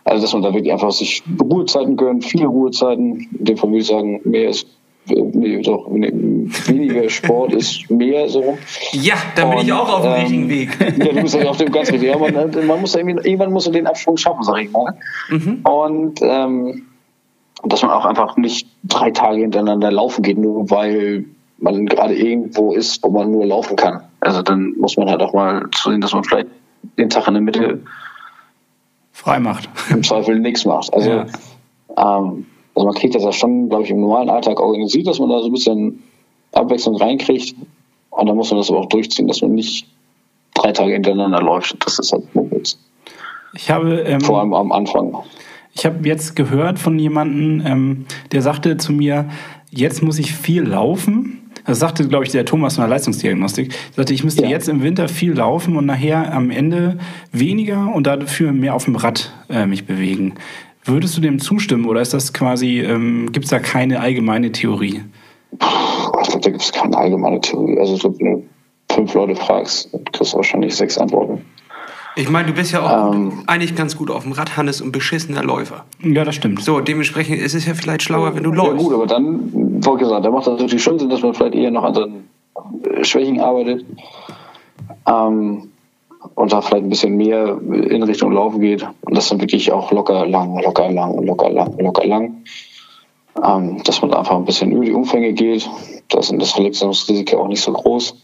[0.09, 3.27] Also dass man da wirklich einfach sich Ruhezeiten gönnt, viele Ruhezeiten.
[3.37, 4.67] In dem Fall würde ich sagen, mehr ist
[5.07, 8.57] äh, nee, doch, nee, weniger Sport ist mehr so rum.
[8.91, 10.77] Ja, dann bin ich auch auf dem ähm, richtigen Weg.
[10.97, 12.09] Ja, du bist ja auf dem ganz richtig.
[12.09, 12.33] Ja, man,
[12.67, 14.95] man muss ja irgendwie, irgendwann muss man den Absprung schaffen, sag ich mal.
[15.63, 16.87] Und ähm,
[17.63, 21.25] dass man auch einfach nicht drei Tage hintereinander laufen geht, nur weil
[21.59, 24.01] man gerade irgendwo ist, wo man nur laufen kann.
[24.21, 26.47] Also dann muss man halt auch mal zusehen, dass man vielleicht
[26.97, 27.81] den Tag in der Mitte
[29.19, 29.69] Frei macht.
[29.89, 30.93] im Zweifel nichts macht.
[30.93, 31.25] Also, Ja.
[31.97, 32.45] ähm,
[32.75, 35.39] also man kriegt das ja schon, glaube ich, im normalen Alltag organisiert, dass man da
[35.39, 36.03] so ein bisschen
[36.53, 37.53] Abwechslung reinkriegt.
[38.11, 39.85] Und dann muss man das aber auch durchziehen, dass man nicht
[40.53, 41.75] drei Tage hintereinander läuft.
[41.85, 42.77] Das ist halt Mumpitz.
[43.53, 45.15] Ich habe, ähm, Vor allem am Anfang.
[45.73, 49.27] ich habe jetzt gehört von jemandem, ähm, der sagte zu mir,
[49.69, 51.38] jetzt muss ich viel laufen.
[51.69, 53.71] Das sagte, glaube ich, der Thomas von der Leistungsdiagnostik.
[53.91, 54.49] Er sagte, ich müsste Ja.
[54.49, 56.97] jetzt im Winter viel laufen und nachher am Ende
[57.31, 60.33] weniger und dafür mehr auf dem Rad äh, mich bewegen.
[60.83, 65.03] Würdest du dem zustimmen oder ist das quasi, ähm, gibt es da keine allgemeine Theorie?
[65.51, 67.77] Ich glaube, da gibt es keine allgemeine Theorie.
[67.79, 68.43] Also ich glaube, wenn du
[68.91, 71.41] fünf Leute fragst, kriegst du wahrscheinlich sechs Antworten.
[72.15, 73.43] Ich meine, du bist ja auch Ähm.
[73.45, 75.85] eigentlich ganz gut auf dem Rad, Hannes, und beschissener Läufer.
[76.01, 76.63] Ja, das stimmt.
[76.63, 78.77] So, dementsprechend ist es ja vielleicht schlauer, wenn du Ja läufst.
[78.83, 81.71] gut, aber dann, ich sagen, da macht das natürlich schon Sinn, dass man vielleicht eher
[81.71, 82.29] noch an seinen
[82.83, 83.85] äh, Schwächen arbeitet.
[85.07, 85.69] Ähm,
[86.35, 88.85] und da vielleicht ein bisschen mehr in Richtung Laufen geht.
[89.01, 92.43] Und das dann wirklich auch locker lang, locker lang, locker lang, locker lang.
[93.43, 95.69] Ähm, dass man einfach ein bisschen über die Umfänge geht.
[96.09, 98.15] Da ist das Verletzungsrisiko auch nicht so groß.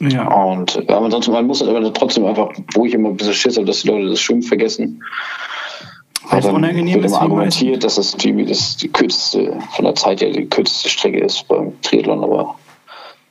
[0.00, 0.28] Ja.
[0.28, 3.56] Und aber ansonsten, man muss halt aber trotzdem einfach, wo ich immer ein bisschen Schiss
[3.56, 5.02] habe, dass die Leute das Schwimmen vergessen.
[6.30, 9.94] Es dann unangenehm wird ist immer argumentiert, dass das die, das die kürzeste, von der
[9.94, 12.56] Zeit her die kürzeste Strecke ist beim Triathlon, aber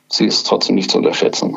[0.08, 1.56] sie ist trotzdem nicht zu unterschätzen.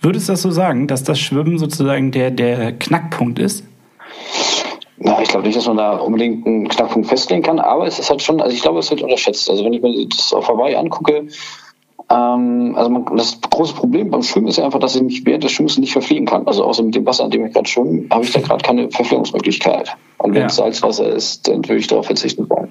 [0.00, 3.64] Würdest du das so sagen, dass das Schwimmen sozusagen der, der Knackpunkt ist?
[4.98, 8.08] Na, ich glaube nicht, dass man da unbedingt einen Knackpunkt festlegen kann, aber es ist
[8.08, 9.50] halt schon, also ich glaube, es wird unterschätzt.
[9.50, 11.26] Also wenn ich mir das auf Hawaii angucke,
[12.12, 15.44] ähm, also man, das große Problem beim Schwimmen ist ja einfach, dass ich mich während
[15.44, 16.46] des Schwimmens nicht verfliegen kann.
[16.46, 18.90] Also außer mit dem Wasser, an dem ich gerade schwimme, habe ich da gerade keine
[18.90, 19.96] Verpflegungsmöglichkeit.
[20.18, 20.46] Und wenn Ja.
[20.46, 22.68] es Salzwasser ist, dann würde ich darauf verzichten wollen.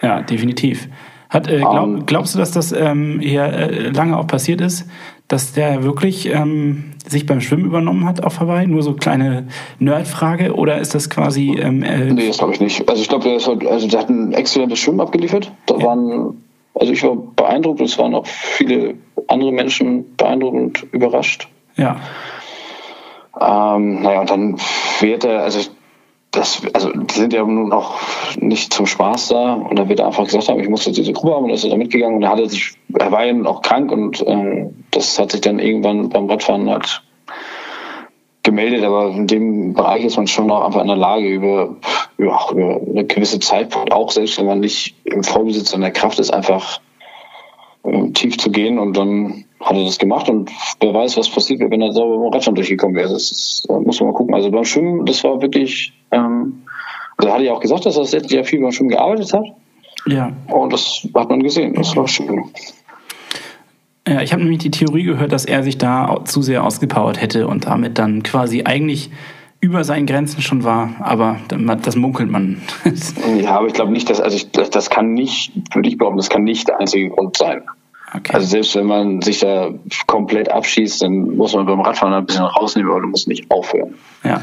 [0.00, 0.88] Ja, definitiv.
[1.30, 2.06] Hat, äh, glaub, Ähm.
[2.06, 4.86] glaubst du, dass das ähm, hier äh, lange auch passiert ist,
[5.26, 8.66] dass der wirklich ähm, sich beim Schwimmen übernommen hat auf Hawaii?
[8.68, 9.48] Nur so kleine
[9.80, 12.88] Nerdfrage oder ist das quasi ähm, äh, Nee, das glaube ich nicht.
[12.88, 15.50] Also ich glaube, der, halt, also der hat ein exzellentes Schwimmen abgeliefert.
[15.66, 16.36] Da waren,
[16.74, 18.94] also ich war beeindruckt, es waren auch viele
[19.28, 21.48] andere Menschen beeindruckend überrascht.
[21.76, 21.96] ja.
[23.40, 24.56] Ähm, naja, und dann
[25.00, 25.60] wird er, also
[26.30, 27.96] das, also die sind ja nun auch
[28.40, 29.54] nicht zum Spaß da.
[29.54, 31.64] Und dann wird er einfach gesagt haben, ich muss jetzt diese Gruppe haben und ist
[31.64, 32.16] er da mitgegangen.
[32.16, 35.40] Und er hatte sich, er war ja nun auch krank und ähm, das hat sich
[35.40, 37.02] dann irgendwann beim Radfahren halt
[38.44, 41.76] gemeldet, aber in dem Bereich ist man schon auch einfach in der Lage, über,
[42.18, 46.32] ja, über eine gewisse Zeit, auch selbst wenn man nicht im Vollbesitz seiner Kraft ist,
[46.32, 46.80] einfach
[47.84, 51.60] ähm, tief zu gehen und dann hat er das gemacht und wer weiß, was passiert
[51.60, 53.08] wäre, wenn er sauber beim Radfahren durchgekommen wäre.
[53.08, 54.34] Das ist, da muss man mal gucken.
[54.34, 56.62] Also beim Schwimmen, das war wirklich, ähm,
[57.16, 59.32] also er hatte ja auch gesagt, dass er das letztes Jahr viel beim Schwimmen gearbeitet
[59.32, 59.44] hat
[60.06, 61.74] ja und das hat man gesehen.
[61.74, 62.50] Das war schön.
[64.06, 67.46] Ja, ich habe nämlich die Theorie gehört, dass er sich da zu sehr ausgepowert hätte
[67.46, 69.10] und damit dann quasi eigentlich
[69.60, 72.60] über seinen Grenzen schon war, aber das munkelt man.
[73.40, 76.28] ja, aber ich glaube nicht, dass, also ich, das kann nicht, würde ich behaupten, das
[76.28, 77.62] kann nicht der einzige Grund sein.
[78.14, 78.34] Okay.
[78.34, 79.70] Also selbst wenn man sich da
[80.06, 83.94] komplett abschießt, dann muss man beim Radfahren ein bisschen rausnehmen, aber du musst nicht aufhören.
[84.22, 84.42] Ja.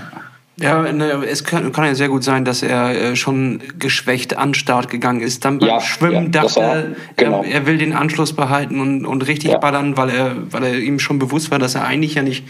[0.57, 4.53] Ja, ne, es kann, kann, ja sehr gut sein, dass er äh, schon geschwächt an
[4.53, 5.45] Start gegangen ist.
[5.45, 6.83] Dann beim ja, Schwimmen ja, dachte war,
[7.15, 7.43] genau.
[7.43, 9.57] er, er will den Anschluss behalten und, und richtig ja.
[9.57, 12.45] ballern, weil er, weil er ihm schon bewusst war, dass er eigentlich ja nicht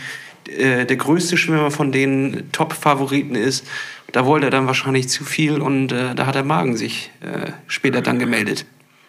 [0.49, 3.65] äh, der größte Schwimmer von den Top-Favoriten ist.
[4.11, 7.51] Da wollte er dann wahrscheinlich zu viel und äh, da hat der Magen sich äh,
[7.67, 8.65] später dann gemeldet.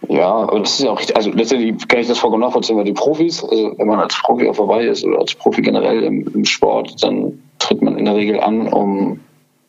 [0.08, 1.16] Ja, aber das ist ja auch richtig.
[1.16, 4.48] Also letztendlich kann ich das vollkommen nachvollziehen, weil die Profis, also wenn man als Profi
[4.48, 8.16] auch vorbei ist oder als Profi generell im, im Sport, dann tritt man in der
[8.16, 9.20] Regel an, um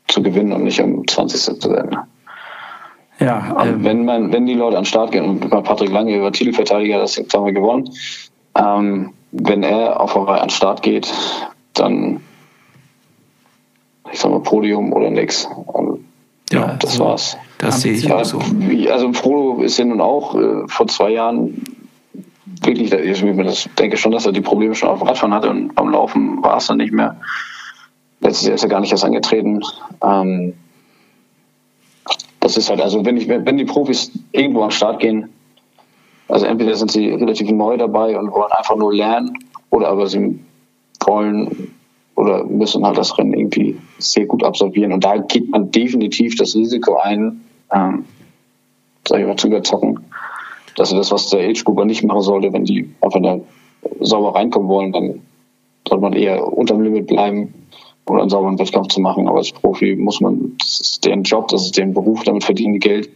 [0.07, 1.61] zu gewinnen und nicht um 20.
[1.61, 1.97] zu werden.
[3.19, 6.15] Ja, ähm, wenn man, wenn die Leute an den Start gehen und bei Patrick Lange
[6.15, 7.89] über Titelverteidiger, das haben wir gewonnen,
[8.55, 11.11] ähm, wenn er auf Hawaii an den Start geht,
[11.73, 12.19] dann
[14.11, 15.47] ich sag mal Podium oder nix.
[15.67, 16.05] Und
[16.51, 17.37] ja, das so, war's.
[17.57, 18.39] Das sehe ich auch so.
[18.91, 21.63] Also Frodo ist ja nun auch äh, vor zwei Jahren
[22.61, 25.89] wirklich, ich denke schon, dass er die Probleme schon auf dem Radfahren hatte und beim
[25.89, 27.17] Laufen war es dann nicht mehr.
[28.23, 29.61] Letztes Jahr ist er gar nicht erst angetreten.
[30.01, 30.53] Ähm,
[32.39, 35.29] das ist halt, also wenn ich, wenn die Profis irgendwo den Start gehen,
[36.29, 39.37] also entweder sind sie relativ neu dabei und wollen einfach nur lernen,
[39.69, 40.39] oder aber sie
[41.05, 41.73] wollen
[42.15, 44.93] oder müssen halt das Rennen irgendwie sehr gut absolvieren.
[44.93, 47.41] Und da geht man definitiv das Risiko ein,
[47.73, 48.05] ähm,
[49.07, 49.99] sag ich mal, zu überzocken.
[50.75, 53.39] Dass sie das, was der Age-Grouper nicht machen sollte, wenn die einfach da
[53.99, 55.21] sauber reinkommen wollen, dann
[55.87, 57.53] sollte man eher unterm Limit bleiben
[58.07, 59.27] oder einen sauberen Wettkampf zu machen.
[59.27, 62.73] Aber als Profi muss man, das ist deren Job, das ist deren Beruf, damit verdienen
[62.73, 63.09] die Geld.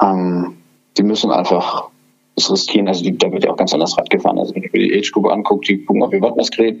[0.00, 0.56] Ähm,
[0.96, 1.88] die müssen einfach
[2.36, 2.88] das riskieren.
[2.88, 4.38] Also die, da wird ja auch ganz anders Rad gefahren.
[4.38, 6.80] Also wenn ich mir die Age-Gruppe angucke, die gucken auf ihr Wattmessgerät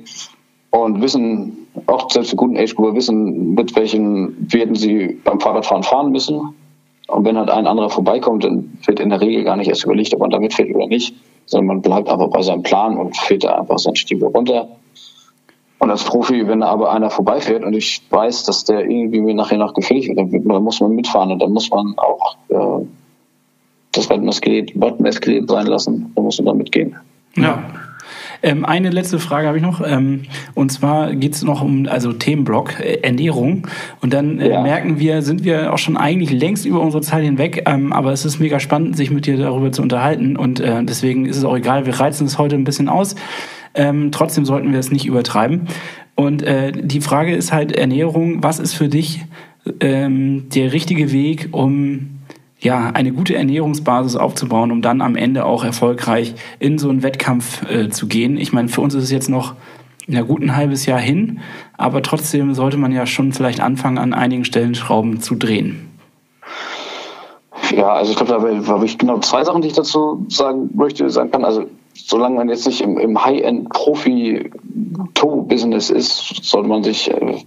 [0.70, 6.10] und wissen, auch selbst die guten Age-Gruppe wissen, mit welchen Werten sie beim Fahrradfahren fahren
[6.10, 6.54] müssen.
[7.06, 10.14] Und wenn halt ein anderer vorbeikommt, dann wird in der Regel gar nicht erst überlegt,
[10.14, 11.14] ob man da mitfährt oder nicht,
[11.46, 14.68] sondern man bleibt einfach bei seinem Plan und fährt da einfach seinen Stiefel runter.
[15.84, 19.58] Und als Profi, wenn aber einer vorbeifährt und ich weiß, dass der irgendwie mir nachher
[19.58, 22.86] noch gefällig wird, dann muss man mitfahren und dann muss man auch äh,
[23.92, 26.10] das Wattmessgerät, Wattmessgerät sein lassen.
[26.16, 26.96] Da muss man dann mitgehen.
[27.36, 27.62] Ja.
[28.42, 29.82] Ähm, eine letzte Frage habe ich noch.
[29.86, 30.22] Ähm,
[30.54, 33.66] und zwar geht es noch um also Themenblock äh, Ernährung.
[34.00, 34.62] Und dann äh, ja.
[34.62, 37.64] merken wir, sind wir auch schon eigentlich längst über unsere Zeit hinweg.
[37.66, 40.38] Ähm, aber es ist mega spannend, sich mit dir darüber zu unterhalten.
[40.38, 41.84] Und äh, deswegen ist es auch egal.
[41.84, 43.16] Wir reizen es heute ein bisschen aus.
[43.74, 45.68] Ähm, trotzdem sollten wir es nicht übertreiben.
[46.14, 48.42] Und äh, die Frage ist halt Ernährung.
[48.42, 49.24] Was ist für dich
[49.80, 52.10] ähm, der richtige Weg, um
[52.60, 57.68] ja, eine gute Ernährungsbasis aufzubauen, um dann am Ende auch erfolgreich in so einen Wettkampf
[57.70, 58.38] äh, zu gehen.
[58.38, 59.54] Ich meine, für uns ist es jetzt noch
[60.06, 61.40] ja, gut ein halbes Jahr hin,
[61.76, 65.90] aber trotzdem sollte man ja schon vielleicht anfangen, an einigen Stellen Schrauben zu drehen.
[67.74, 71.08] Ja, also ich glaube, da habe ich genau zwei Sachen, die ich dazu sagen möchte,
[71.10, 71.44] sagen kann.
[71.44, 77.44] Also solange man jetzt nicht im, im High-End-Profi-Toe-Business ist, sollte man sich äh,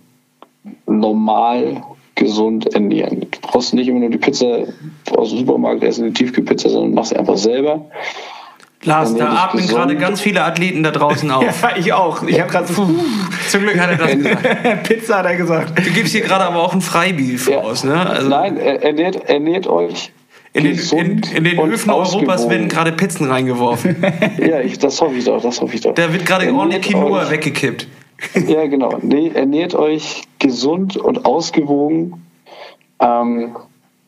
[0.86, 1.84] normal
[2.16, 3.22] gesund ernähren.
[3.22, 4.66] Du brauchst nicht immer nur die Pizza
[5.16, 7.86] aus dem Supermarkt essen, die Tiefkühlpizza, sondern machst sie einfach selber.
[8.84, 9.80] Lars, da atmen gesund.
[9.80, 11.44] gerade ganz viele Athleten da draußen auf.
[11.62, 12.22] ja, ich auch.
[12.24, 12.88] Ich habe gerade so.
[13.50, 14.84] Zum Glück hat er das gesagt.
[14.84, 15.78] Pizza hat er gesagt.
[15.78, 17.58] Du gibst hier gerade aber auch ein Freibief ja.
[17.60, 18.08] aus, ne?
[18.08, 20.14] Also Nein, ernährt, ernährt euch.
[20.58, 23.96] In den, in, in den Öfen Europas werden gerade Pizzen reingeworfen.
[24.40, 25.94] ja, ich, das hoffe ich doch, das hoffe ich doch.
[25.94, 27.88] Da wird gerade ordentlich Quinoa weggekippt.
[28.48, 28.98] Ja, genau.
[29.04, 32.26] Nee, ernährt euch gesund und ausgewogen.
[33.00, 33.56] Ähm,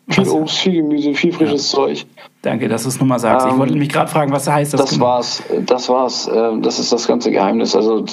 [0.08, 1.78] viel Obst, viel Gemüse, viel frisches ja.
[1.78, 2.06] Zeug.
[2.42, 3.46] Danke, dass du es nochmal sagst.
[3.46, 4.82] Ähm, ich wollte mich gerade fragen, was heißt das?
[4.82, 5.06] Das genau?
[5.06, 5.44] war's.
[5.68, 6.28] Das war's.
[6.34, 7.76] Ähm, das ist das ganze Geheimnis.
[7.76, 8.04] Also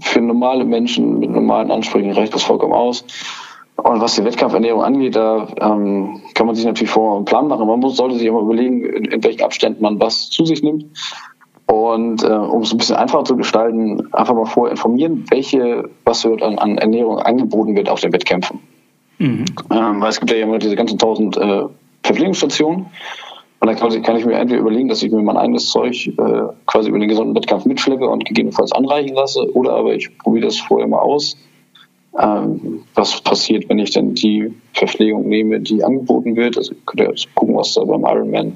[0.00, 3.04] für normale Menschen mit normalen Ansprüchen reicht das vollkommen aus.
[3.76, 7.66] Und was die Wettkampfernährung angeht, da ähm, kann man sich natürlich vorher einen Plan machen.
[7.66, 10.86] Man muss, sollte sich immer überlegen, in, in welchen Abständen man was zu sich nimmt.
[11.66, 16.24] Und äh, um es ein bisschen einfacher zu gestalten, einfach mal vorher informieren, welche, was
[16.24, 18.60] wird an, an Ernährung angeboten wird auf den Wettkämpfen.
[19.18, 19.44] Mhm.
[19.70, 21.62] Ähm, weil es gibt ja immer diese ganzen tausend äh,
[22.02, 22.86] Verpflegungsstationen.
[23.60, 26.42] Und da kann, kann, ich mir entweder überlegen, dass ich mir mein eigenes Zeug äh,
[26.66, 30.58] quasi über den gesunden Wettkampf mitschleppe und gegebenenfalls anreichen lasse, oder aber ich probiere das
[30.58, 31.36] vorher mal aus.
[32.18, 36.58] Ähm, was passiert, wenn ich dann die Verpflegung nehme, die angeboten wird?
[36.58, 38.52] Also könnt ihr gucken, was da beim Ironman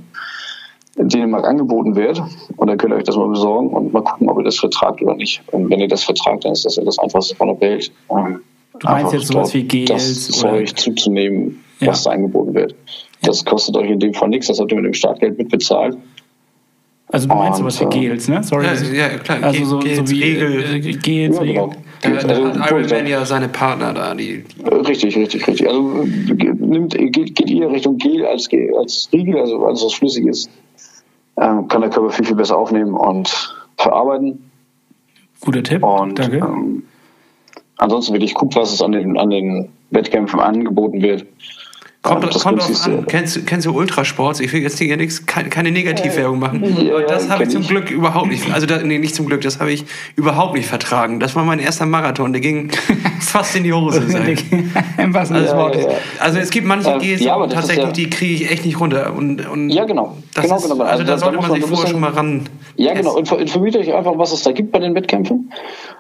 [0.96, 2.22] in Dänemark angeboten wird.
[2.56, 5.02] Und dann könnt ihr euch das mal besorgen und mal gucken, ob ihr das vertragt
[5.02, 5.42] oder nicht.
[5.52, 7.92] Und wenn ihr das vertragt, dann ist das ja das Einfachste von der Welt.
[8.10, 8.40] Ähm,
[8.78, 10.26] du meinst jetzt sowas wie Gels?
[10.26, 12.10] Das Zeug zuzunehmen, was ja.
[12.10, 12.74] da angeboten wird.
[13.22, 15.96] Das kostet euch in dem Fall nichts, das habt ihr mit dem Startgeld mitbezahlt.
[17.08, 18.42] Also du meinst Und, sowas wie äh, Gels, ne?
[18.42, 18.66] Sorry.
[18.66, 20.74] Ja, ja, klar, Also so, Gels, so wie Regel.
[20.74, 21.72] äh, Gels, Ja, genau.
[22.02, 22.88] Da, Also, da hat Iron.
[22.88, 25.68] Man ja seine Partner da, die Äh, Richtig, richtig, richtig.
[25.68, 30.50] Also nimmt, geht, geht eher Richtung Gel als, als Riegel, also alles was flüssig ist,
[31.36, 34.50] ähm, kann der Körper viel, viel besser aufnehmen und verarbeiten.
[35.40, 35.82] Guter Tipp.
[35.82, 36.38] Und Danke.
[36.38, 36.82] ähm,
[37.76, 41.26] ansonsten wirklich guckt, was es an den, an den Wettkämpfen angeboten wird.
[42.06, 43.06] Kommt, Ähm, das kommt drauf an.
[43.06, 44.38] Kennst, du- kennst du Ultrasports?
[44.40, 46.62] Ich will jetzt hier nichts, keine, keine Negativwerbung machen.
[46.86, 47.68] Ja, das habe ich zum ich.
[47.68, 48.50] Glück überhaupt nicht.
[48.52, 49.84] Also, da, nee, nicht zum Glück, das habe ich
[50.14, 51.18] überhaupt nicht vertragen.
[51.18, 52.70] Das war mein erster Marathon, der ging
[53.20, 53.98] fast in die Hose.
[54.98, 55.88] Im des Also, ja.
[56.20, 58.64] also es gibt manche Ähm, Gs, ja, das ist tatsächlich, ja- die kriege ich echt
[58.64, 59.12] nicht runter.
[59.16, 60.16] Und, und Ja, genau.
[60.34, 60.74] Das Genau, ist, genau.
[60.84, 62.48] Also, Also da sollte man sich vorher schon mal bisschen- ran.
[62.76, 63.16] Ja, genau.
[63.16, 65.50] Info- Informiert euch einfach, was es da gibt bei den Wettkämpfen.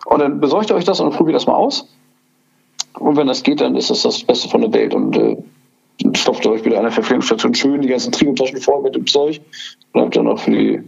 [0.04, 1.88] Und dann besorgt euch das und probiert das mal aus.
[2.98, 4.94] Und wenn das geht, dann ist das das Beste von der Welt.
[4.94, 5.36] Und äh,
[6.00, 9.06] dann stopft ihr euch wieder an der Verpflegungsstation schön die ganzen Trikotaschen voll mit dem
[9.06, 9.40] Zeug.
[9.92, 10.82] Und habt dann auch für die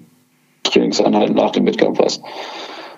[0.64, 2.20] Trainingseinheiten nach dem Wettkampf was.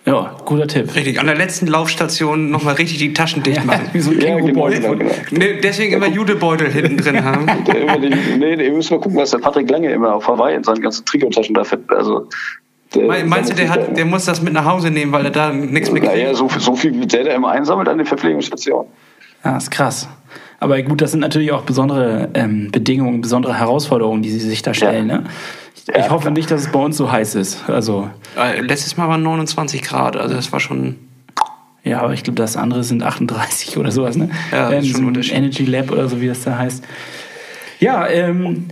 [0.06, 0.94] Ja, guter Tipp.
[0.94, 3.88] Richtig, an der letzten Laufstation nochmal richtig die Taschen dicht machen.
[3.92, 5.11] Wie so ein Ja, genau, genau, genau.
[5.30, 7.46] Nee, deswegen immer Judebeutel hinten drin haben.
[7.66, 8.08] Der die,
[8.38, 10.80] nee, nee, ihr müsst mal gucken, was der Patrick Lange immer auf Hawaii in seinen
[10.80, 11.80] ganzen Trikotaschen da fett.
[11.88, 12.26] Also,
[12.94, 15.30] der, Me- Meinst du, der, hat, der muss das mit nach Hause nehmen, weil er
[15.32, 16.36] da nichts mehr Naja, kriegt?
[16.38, 18.90] so, so viel wie der, der immer einsammelt an den Verpflegungsstationen.
[19.44, 20.08] Ja, ist krass.
[20.59, 24.74] Aber gut, das sind natürlich auch besondere ähm, Bedingungen, besondere Herausforderungen, die sie sich da
[24.74, 25.09] stellen.
[25.09, 25.18] Ja.
[25.18, 25.24] Ne?
[25.74, 27.68] Ich, ich hoffe nicht, dass es bei uns so heiß ist.
[27.68, 30.97] Also, Äh, Letztes Mal waren 29 Grad, also das war schon.
[31.83, 34.16] ja, aber ich glaube, das andere sind 38 oder sowas.
[34.16, 34.31] Ne?
[34.53, 35.35] Ja, das ist Ähm, schon ein so Unterschied.
[35.35, 36.85] Energy Lab oder so, wie das da heißt.
[37.81, 38.66] Ja, ähm,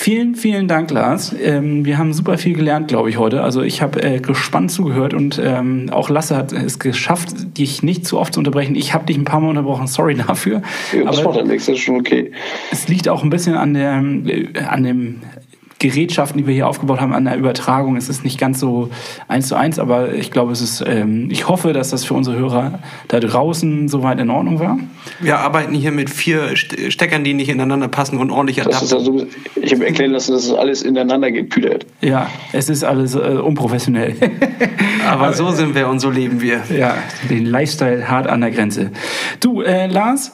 [0.00, 1.34] vielen, vielen Dank, Lars.
[1.38, 3.42] Ähm, wir haben super viel gelernt, glaube ich, heute.
[3.42, 8.06] Also ich habe äh, gespannt zugehört und ähm, auch Lasse hat es geschafft, dich nicht
[8.06, 8.74] zu oft zu unterbrechen.
[8.76, 10.62] Ich habe dich ein paar Mal unterbrochen, sorry dafür.
[10.96, 12.32] Ja, das Aber- macht nichts, das ist schon okay.
[12.72, 15.16] es liegt auch ein bisschen an der, äh, an dem
[15.80, 17.96] Gerätschaften, die wir hier aufgebaut haben, an der Übertragung.
[17.96, 18.90] Es ist nicht ganz so
[19.26, 22.36] eins zu eins, aber ich glaube, es ist, ähm, ich hoffe, dass das für unsere
[22.36, 22.78] Hörer
[23.08, 24.78] da draußen soweit in Ordnung war.
[25.20, 28.98] Wir arbeiten hier mit vier St- Steckern, die nicht ineinander passen und ordentlich Das adapten.
[28.98, 29.26] also,
[29.60, 31.86] ich habe erklären lassen, dass es alles ineinander gekühlt.
[32.02, 34.14] Ja, es ist alles äh, unprofessionell.
[35.08, 36.60] Aber so sind wir und so leben wir.
[36.76, 36.94] ja,
[37.30, 38.90] den Lifestyle hart an der Grenze.
[39.40, 40.32] Du, äh, Lars,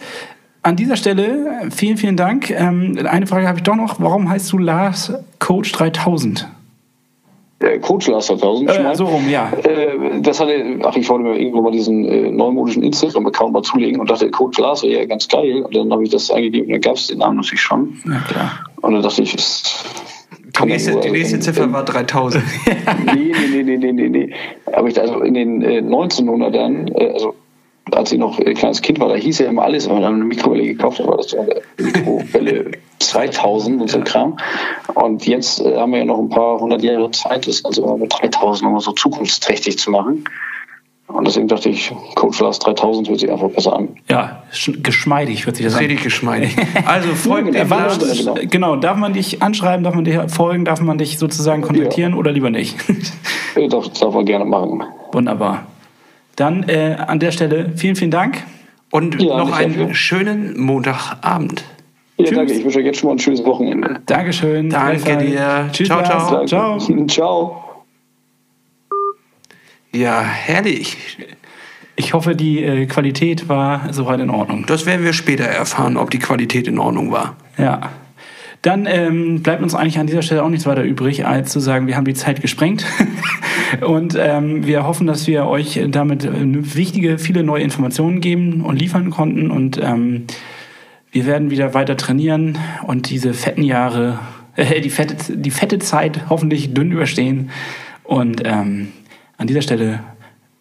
[0.67, 2.51] an dieser Stelle äh, vielen, vielen Dank.
[2.51, 4.01] Ähm, eine Frage habe ich doch noch.
[4.01, 6.49] Warum heißt du Lars Coach 3000?
[7.61, 9.51] Äh, Coach Lars 1000 schon Äh, so rum, ja.
[9.63, 13.99] Äh, das hatte, ach, ich wollte mir irgendwo mal diesen äh, neumodischen Instagram-Account mal zulegen
[14.01, 15.63] und dachte, Coach Lars wäre ja ganz geil.
[15.63, 17.97] Und dann habe ich das eingegeben und dann gab es den Namen natürlich schon.
[18.05, 18.51] Na klar.
[18.83, 19.85] Und dann dachte ich, es
[20.61, 22.45] Die nächste, nur- die nächste Ziffer in- war 3000.
[23.15, 24.33] nee, nee, nee, nee, nee, nee.
[24.75, 27.35] Aber ich also in den äh, 1900ern, äh, also
[27.93, 30.15] als ich noch äh, kleines Kind war, da hieß ja immer alles, wenn man dann
[30.15, 34.37] eine Mikrowelle gekauft hat, war das so eine Mikrowelle 2000 und so ein Kram.
[34.95, 38.13] Und jetzt äh, haben wir ja noch ein paar hundert Jahre Zeit, das also mit
[38.13, 40.25] 3000 nochmal so zukunftsträchtig zu machen.
[41.09, 43.91] Und deswegen dachte ich, Coach Lars 3000 hört sich einfach besser an.
[44.11, 45.79] Ja, sch- geschmeidig hört sich das an.
[45.85, 46.57] Richtig geschmeidig.
[46.85, 47.99] Also folgt Ja, dem wann Lars.
[47.99, 48.19] ist das?
[48.19, 48.35] Genau.
[48.51, 52.33] genau, darf man dich anschreiben, darf man dir folgen, darf man dich sozusagen kontaktieren oder
[52.33, 52.77] lieber nicht?
[53.55, 54.83] Äh, Das darf man gerne machen.
[55.13, 55.67] Wunderbar.
[56.37, 58.43] Dann äh, an der Stelle vielen, vielen Dank.
[58.91, 59.95] Und Ja, noch einen dafür.
[59.95, 61.65] schönen Montagabend.
[62.19, 62.37] Ja, Tschüss.
[62.37, 62.53] danke.
[62.53, 64.01] Ich wünsche euch jetzt schon mal ein schönes Wochenende.
[64.07, 64.71] Dankeschön.
[64.71, 65.69] Danke dir.
[65.73, 66.47] Tschüss, Ciao, ciao.
[66.47, 66.79] ciao.
[67.09, 67.63] Ciao.
[69.93, 70.97] Ja, herrlich.
[71.97, 74.67] Ich hoffe, die äh, Qualität war soweit in Ordnung.
[74.67, 77.37] Das werden wir später erfahren, ob die Qualität in Ordnung war.
[77.57, 77.91] Ja.
[78.67, 81.87] Dann ähm, bleibt uns eigentlich an dieser Stelle auch nichts weiter übrig, als zu sagen,
[81.87, 82.85] wir haben die Zeit gesprengt.
[83.81, 88.75] und ähm, wir hoffen, dass wir euch damit äh, wichtige, viele neue Informationen geben und
[88.75, 89.53] liefern konnten.
[89.53, 90.25] Und ähm,
[91.13, 94.19] wir werden wieder weiter trainieren und diese fetten Jahre,
[94.57, 97.51] äh, die, fette, die fette Zeit hoffentlich dünn überstehen.
[98.03, 98.89] Und ähm,
[99.37, 100.01] an dieser Stelle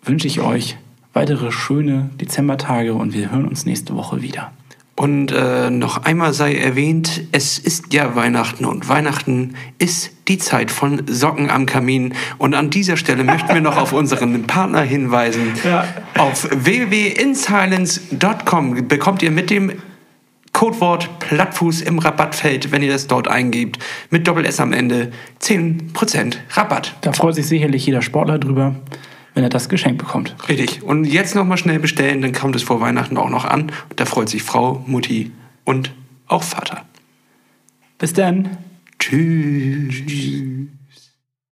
[0.03, 0.77] wünsche ich euch
[1.13, 4.51] weitere schöne Dezembertage und wir hören uns nächste Woche wieder.
[4.97, 10.71] Und äh, noch einmal sei erwähnt, es ist ja Weihnachten und Weihnachten ist die Zeit
[10.71, 12.13] von Socken am Kamin.
[12.37, 15.51] Und an dieser Stelle möchten wir noch auf unseren Partner hinweisen.
[15.65, 15.85] Ja.
[16.17, 19.73] Auf www.insilence.com bekommt ihr mit dem
[20.53, 23.79] Codewort Plattfuß im Rabattfeld, wenn ihr das dort eingebt,
[24.09, 26.95] mit Doppel S am Ende 10% Rabatt.
[27.01, 28.75] Da freut sich sicherlich jeder Sportler drüber,
[29.35, 30.35] wenn er das geschenkt bekommt.
[30.49, 30.81] Richtig.
[30.81, 33.71] Und jetzt nochmal schnell bestellen, dann kommt es vor Weihnachten auch noch an.
[33.97, 35.31] Da freut sich Frau, Mutti
[35.65, 35.93] und
[36.27, 36.85] auch Vater.
[37.99, 38.57] Bis dann.
[38.97, 39.95] Tschüss.